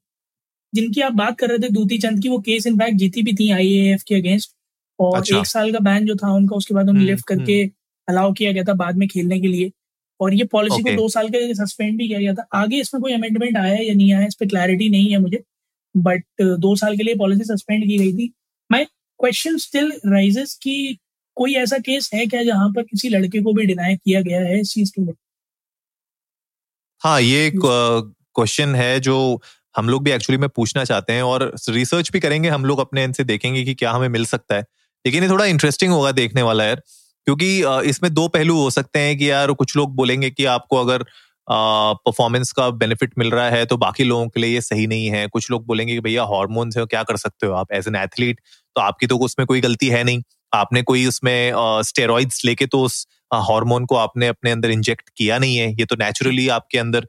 जिनकी 0.74 1.00
आप 1.00 1.12
बात 1.12 1.38
कर 1.38 1.48
रहे 1.48 1.58
थे 1.58 1.68
दूती 1.68 1.98
चंद 1.98 2.22
की 2.22 2.28
वो 2.28 2.38
केस 2.38 2.66
इन 2.66 2.72
इनफैक्ट 2.72 2.96
जीती 2.96 3.22
भी 3.22 3.34
थी 3.34 3.50
आईएएफ 3.50 4.02
के 4.02 4.14
अगेंस्ट 4.14 4.50
और 4.98 5.18
अच्छा। 5.18 5.38
एक 5.38 5.46
साल 5.46 5.72
का 5.72 5.78
बैन 5.78 6.06
जो 6.06 6.14
था 6.14 6.32
उनका 6.32 6.56
उसके 6.56 6.74
बाद 6.74 6.88
उन्हें 6.88 7.04
लिफ्ट 7.04 7.32
हम्म, 7.32 7.40
करके 7.40 7.64
अलाउ 8.08 8.32
किया 8.32 8.52
गया 8.52 8.64
था 8.64 8.74
बाद 8.74 8.96
में 8.96 9.08
खेलने 9.08 9.40
के 9.40 9.46
लिए। 9.46 9.70
और 10.20 10.34
ये 10.34 10.44
पॉलिसी 10.44 10.82
okay. 10.82 10.96
को 10.96 11.02
दो 11.02 11.08
साल 11.08 11.28
के 11.28 11.54
सस्पेंड 11.54 11.98
भी 11.98 12.08
किया 12.08 12.18
गया 12.18 12.34
था। 12.34 12.46
आगे 12.54 12.80
इसमें 12.80 13.02
कोई 13.02 13.12
अमेंडमेंट 13.12 13.56
आया 13.56 13.74
है 13.74 13.84
या 13.86 13.94
नहीं 13.94 14.12
आया 14.12 14.26
इस 14.26 14.34
पर 14.34 14.46
क्लैरिटी 14.46 14.88
नहीं 14.88 15.10
है 15.10 15.18
मुझे। 15.18 15.42
बट 15.94 16.24
दो 16.42 16.74
साल 16.76 16.96
के 16.96 17.02
लिए 17.02 17.14
पॉलिसी 17.14 17.44
सस्पेंड 17.44 17.84
की 17.84 17.98
गई 17.98 18.12
थी। 18.12 18.32
माई 18.70 18.84
क्वेश्चन 18.84 19.56
स्टिल 19.58 19.92
राइजेस 20.06 20.54
कि 20.62 20.98
कोई 21.36 21.54
ऐसा 21.54 21.78
केस 21.78 22.10
है 22.14 22.26
क्या 22.26 22.42
जहाँ 22.42 22.68
पर 22.70 22.82
किसी 22.82 23.08
लड़के 23.08 23.42
को 23.42 23.52
भी 23.52 23.64
डिनाई 23.66 23.96
किया 23.96 24.20
गया 24.20 24.40
है 24.40 24.60
इस 24.60 24.72
चीज़ 24.74 24.92
के 24.92 25.02
लिए? 25.02 25.14
हाँ 27.02 27.20
ये 27.20 27.52
क्वेश्चन 27.56 28.74
है 28.74 29.00
जो 29.00 29.42
हम 29.76 29.88
लोग 29.88 30.02
भी 30.04 30.10
एक्चुअली 30.10 30.38
में 30.40 30.48
पूछना 30.48 30.84
चाहते 30.84 31.12
हैं 31.12 31.22
और 31.22 31.42
रिसर्च 31.68 32.10
भी 32.12 32.20
करेंगे। 32.20 32.48
हम 32.48 32.64
लोग 32.64 32.78
अपने 32.78 33.04
इनसे 33.04 33.24
देखेंगे 33.24 33.64
कि 33.64 33.74
क्या 33.74 33.90
हमें 33.90 34.08
मिल 34.08 34.24
सकता 34.24 34.56
है। 34.56 34.64
लेकिन 35.06 35.22
ये 35.22 35.28
थोड़ा 35.28 35.44
इंटरेस्टिंग 35.44 35.92
होगा 35.92 36.12
देखने 36.12 36.42
वाला 36.42 36.64
यार। 36.64 36.82
क्योंकि 37.26 37.48
इसमें 37.88 38.12
दो 38.14 38.26
पहलू 38.30 38.56
हो 38.56 38.70
सकते 38.70 38.98
हैं 38.98 39.16
कि 39.18 39.30
यार 39.30 39.52
कुछ 39.54 39.76
लोग 39.76 39.94
बोलेंगे 39.96 40.30
कि 40.30 40.44
आपको 40.46 40.76
अगर 40.76 41.04
परफॉर्मेंस 41.48 42.52
का 42.52 42.68
बेनिफिट 42.72 43.12
मिल 43.18 43.30
रहा 43.30 43.48
है 43.50 43.64
तो 43.66 43.76
बाकी 43.78 44.04
लोगों 44.04 44.28
के 44.28 44.40
लिए 44.40 44.54
ये 44.54 44.60
सही 44.60 44.86
नहीं 44.86 45.06
है। 45.10 45.26
कुछ 45.28 45.50
लोग 45.50 45.66
बोलेंगे 45.66 45.94
कि 45.94 46.00
भैया 46.00 46.22
हॉर्मोन्स 46.24 46.76
है, 46.78 46.84
क्या 46.86 47.02
कर 47.02 47.16
सकते 47.16 47.46
हो 47.46 47.52
आप 47.54 47.72
एज 47.72 47.88
एन 47.88 47.96
एथलीट 47.96 48.40
तो 48.76 48.80
आपकी 48.82 49.06
तो 49.06 49.18
उसमें 49.20 49.46
कोई 49.46 49.60
गलती 49.60 49.88
है 49.88 50.02
नहीं। 50.04 50.22
आपने 50.52 50.82
कोई 50.82 51.06
उसमें 51.06 51.52
स्टेरॉइड्स 51.84 52.44
लेके 52.44 52.66
तो 52.66 52.80
उस 52.82 53.06
हार्मोन 53.34 53.84
को 53.84 53.96
आपने 53.96 54.26
अपने 54.28 54.50
अंदर 54.50 54.70
इंजेक्ट 54.70 55.10
किया 55.16 55.38
नहीं 55.38 55.56
है। 55.56 55.70
ये 55.70 55.84
तो 55.84 55.96
नेचुरली 56.00 56.48
आपके 56.50 56.78
अंदर 56.78 57.06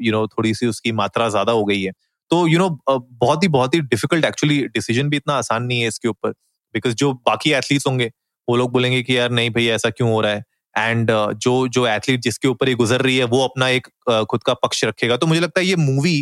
यू 0.00 0.12
नो 0.12 0.26
थोड़ी 0.28 0.54
सी 0.54 0.66
उसकी 0.66 0.92
मात्रा 0.94 1.28
ज़्यादा 1.28 1.52
हो 1.52 1.64
गई 1.64 1.82
है। 1.82 1.92
तो 2.30 2.46
यू 2.48 2.58
नो 2.58 2.68
बहुत 2.88 3.42
ही 3.42 3.48
बहुत 3.50 3.74
ही 3.74 3.80
डिफ़िकल्ट 3.82 4.24
एक्चुअली 4.24 4.60
डिसीज़न 4.68 5.08
भी 5.08 5.16
इतना 5.16 5.34
आसान 5.34 5.62
नहीं 5.64 5.80
है 5.80 5.88
इसके 5.88 6.08
ऊपर। 6.08 6.30
बिकॉज़ 6.74 6.94
जो 6.96 7.12
बाकी 7.26 7.52
एथलीट्स 7.52 7.86
होंगे 7.86 8.10
वो 8.52 8.56
लोग 8.56 8.72
बोलेंगे 8.72 9.02
कि 9.02 9.18
यार 9.18 9.30
नहीं 9.30 9.50
भाई 9.50 9.66
ऐसा 9.66 9.90
क्यों 9.90 10.10
हो 10.10 10.20
रहा 10.20 10.32
है? 10.32 10.44
एंड 10.78 11.10
uh, 11.10 11.32
जो 11.34 11.68
जो 11.68 11.86
एथलीट 11.86 12.20
जिसके 12.20 12.48
ऊपर 12.48 12.68
ये 12.68 12.74
गुजर 12.74 13.00
रही 13.00 13.16
है 13.16 13.24
वो 13.24 13.42
अपना 13.44 13.68
एक 13.68 13.88
uh, 14.10 14.24
खुद 14.24 14.42
का 14.42 14.54
पक्ष 14.54 14.84
रखेगा। 14.84 15.16
तो 15.16 15.26
मुझे 15.26 15.40
लगता 15.40 15.60
है 15.60 15.66
ये 15.66 15.76
मूवी 15.76 16.20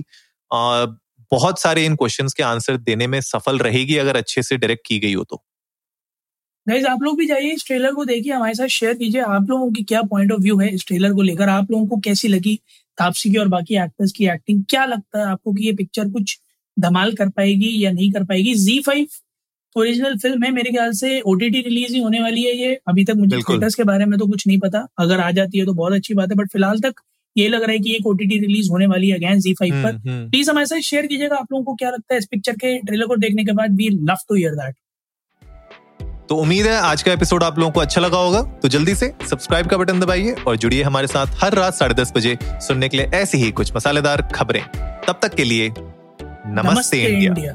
uh, 0.50 0.88
बहुत 1.32 1.60
सारे 1.60 1.84
इन 1.84 1.94
क्वेश्चंस 1.96 2.32
के 2.32 2.42
आंसर 2.42 2.76
देने 2.76 3.06
में 3.06 3.20
सफल 3.20 3.58
रहेगी 3.58 3.96
अगर 3.96 4.16
अच्छे 4.16 4.42
से 4.42 4.56
डायरेक्ट 4.56 4.86
की 4.86 4.98
गई 4.98 5.12
हो 5.14 5.24
तो। 5.24 5.42
गाइज़ 6.66 6.86
आप 6.86 7.02
लोग 7.02 7.18
भी 7.18 7.26
जाइए 7.26 7.52
इस 7.52 7.64
ट्रेलर 7.66 7.92
को 7.92 8.04
देखिए 8.04 8.32
हमारे 8.32 8.54
साथ 8.54 8.66
शेयर 8.66 8.94
कीजिए 8.94 9.20
आप 9.20 9.46
लोगों 9.50 9.70
की 9.72 9.82
क्या 9.84 10.02
पॉइंट 10.02 10.32
ऑफ़ 10.32 10.40
व्यू 10.40 10.58
है 10.58 10.68
इस 10.74 10.86
ट्रेलर 10.86 11.12
को 11.12 11.22
लेकर 11.22 11.48
आप 11.48 11.70
लोगों 11.70 11.86
को 11.86 11.96
कैसी 11.96 12.28
लगी 12.28 12.58
तापसी 12.98 13.30
की 13.30 13.36
और 13.36 13.48
बाकी 13.48 13.76
एक्टर्स 13.76 14.12
की 14.12 14.26
एक्टिंग 14.28 14.64
क्या 14.70 14.84
लगता 14.84 15.18
है 15.18 15.26
आपको 15.26 15.52
कि 15.52 15.66
ये 15.66 15.72
पिक्चर 15.72 16.10
कुछ 16.10 16.38
धमाल 16.76 17.12
कर 17.12 17.28
पाएगी 17.28 17.72
या 17.84 17.92
नहीं 17.92 18.10
कर 18.12 18.24
पाएगी? 18.24 18.54
जी 18.54 18.78
फाइव 18.80 19.06
ओरिजिनल 19.76 20.16
फ़िल्म 20.18 20.44
है 20.44 20.50
मेरे 20.50 20.70
ख्याल 20.70 20.92
से 20.92 21.20
ओटीटी 21.22 21.60
रिलीज़ 21.62 21.92
ही 21.94 22.00
होने 22.00 22.20
वाली 22.20 22.42
है 22.44 22.54
ये। 22.56 22.74
अभी 22.88 23.04
तक 23.04 23.14
मुझे 23.16 23.36
थिएटर्स 23.38 23.74
के 23.74 23.84
बारे 23.84 24.04
में 24.04 24.18
तो 24.18 24.26
कुछ 24.26 24.46
नहीं 24.46 24.58
पता। 24.58 24.86
अगर 24.98 25.20
आ 25.20 25.30
जाती 25.30 25.58
है 25.58 25.64
तो 25.66 25.72
बहुत 25.74 25.92
अच्छी 25.92 26.14
बात 26.14 26.30
है 26.30 26.36
बट 26.36 26.48
फ़िलहाल 26.52 26.80
तक 26.80 27.00
ये 27.36 27.48
लग 27.48 27.62
रहा 27.62 27.72
है 27.72 27.78
कि 27.78 27.94
एक 27.96 28.06
ओटीटी 28.06 28.38
रिलीज़ 28.38 28.70
होने 28.70 28.86
वाली 28.86 29.08
है 29.10 29.16
अगेन 29.16 29.40
जी 29.40 29.52
फाइव 29.54 29.74
पर। 29.84 29.98
प्लीज़ 30.06 30.50
हमारे 30.50 30.66
साथ 30.66 30.80
शेयर 30.82 31.06
कीजिएगा 31.06 31.36
आप 31.36 31.52
लोगों 31.52 31.64
को 31.64 31.74
क्या 31.74 31.90
लगता 31.90 32.14
है 32.14 32.18
इस 32.18 32.26
पिक्चर 32.26 32.52
के 32.54 32.76
ट्रेलर 32.80 33.06
को 33.06 33.16
देखने 33.18 33.44
के 33.44 33.52
बाद। 33.52 33.76
We 33.76 33.88
love 33.90 34.16
to 34.28 34.34
hear 34.34 34.54
that 34.54 34.74
तो 36.28 36.36
उम्मीद 36.36 36.66
है 36.66 36.76
आज 36.78 37.02
का 37.02 37.12
एपिसोड 37.12 37.42
आप 37.42 37.58
लोगों 37.58 37.72
को 37.72 37.80
अच्छा 37.80 38.00
लगा 38.00 38.18
होगा। 38.18 38.42
तो 38.62 38.68
जल्दी 38.68 38.94
से 38.94 39.12
सब्सक्राइब 39.30 39.66
का 39.66 39.76
बटन 39.76 40.00
दबाइए 40.00 40.34
और 40.46 40.56
जुड़िए 40.56 40.82
हमारे 40.82 41.06
साथ 41.06 41.42
हर 41.42 41.54
रात 41.54 41.74
साढ़े 41.74 41.94
दस 41.94 42.12
बजे 42.16 42.36
सुनने 42.42 42.88
के 42.88 42.96
लिए 42.96 43.06
ऐसी 43.14 43.38
ही 43.38 43.50
कुछ 43.52 43.74
मसालेदार 43.76 44.22
खबरें। 44.34 44.62
तब 45.08 45.20
तक 45.22 45.34
के 45.34 45.44
लिए 45.44 45.68
नमस्ते, 45.68 46.70
नमस्ते 46.70 46.98
इंडिया, 46.98 47.30
इंडिया। 47.30 47.54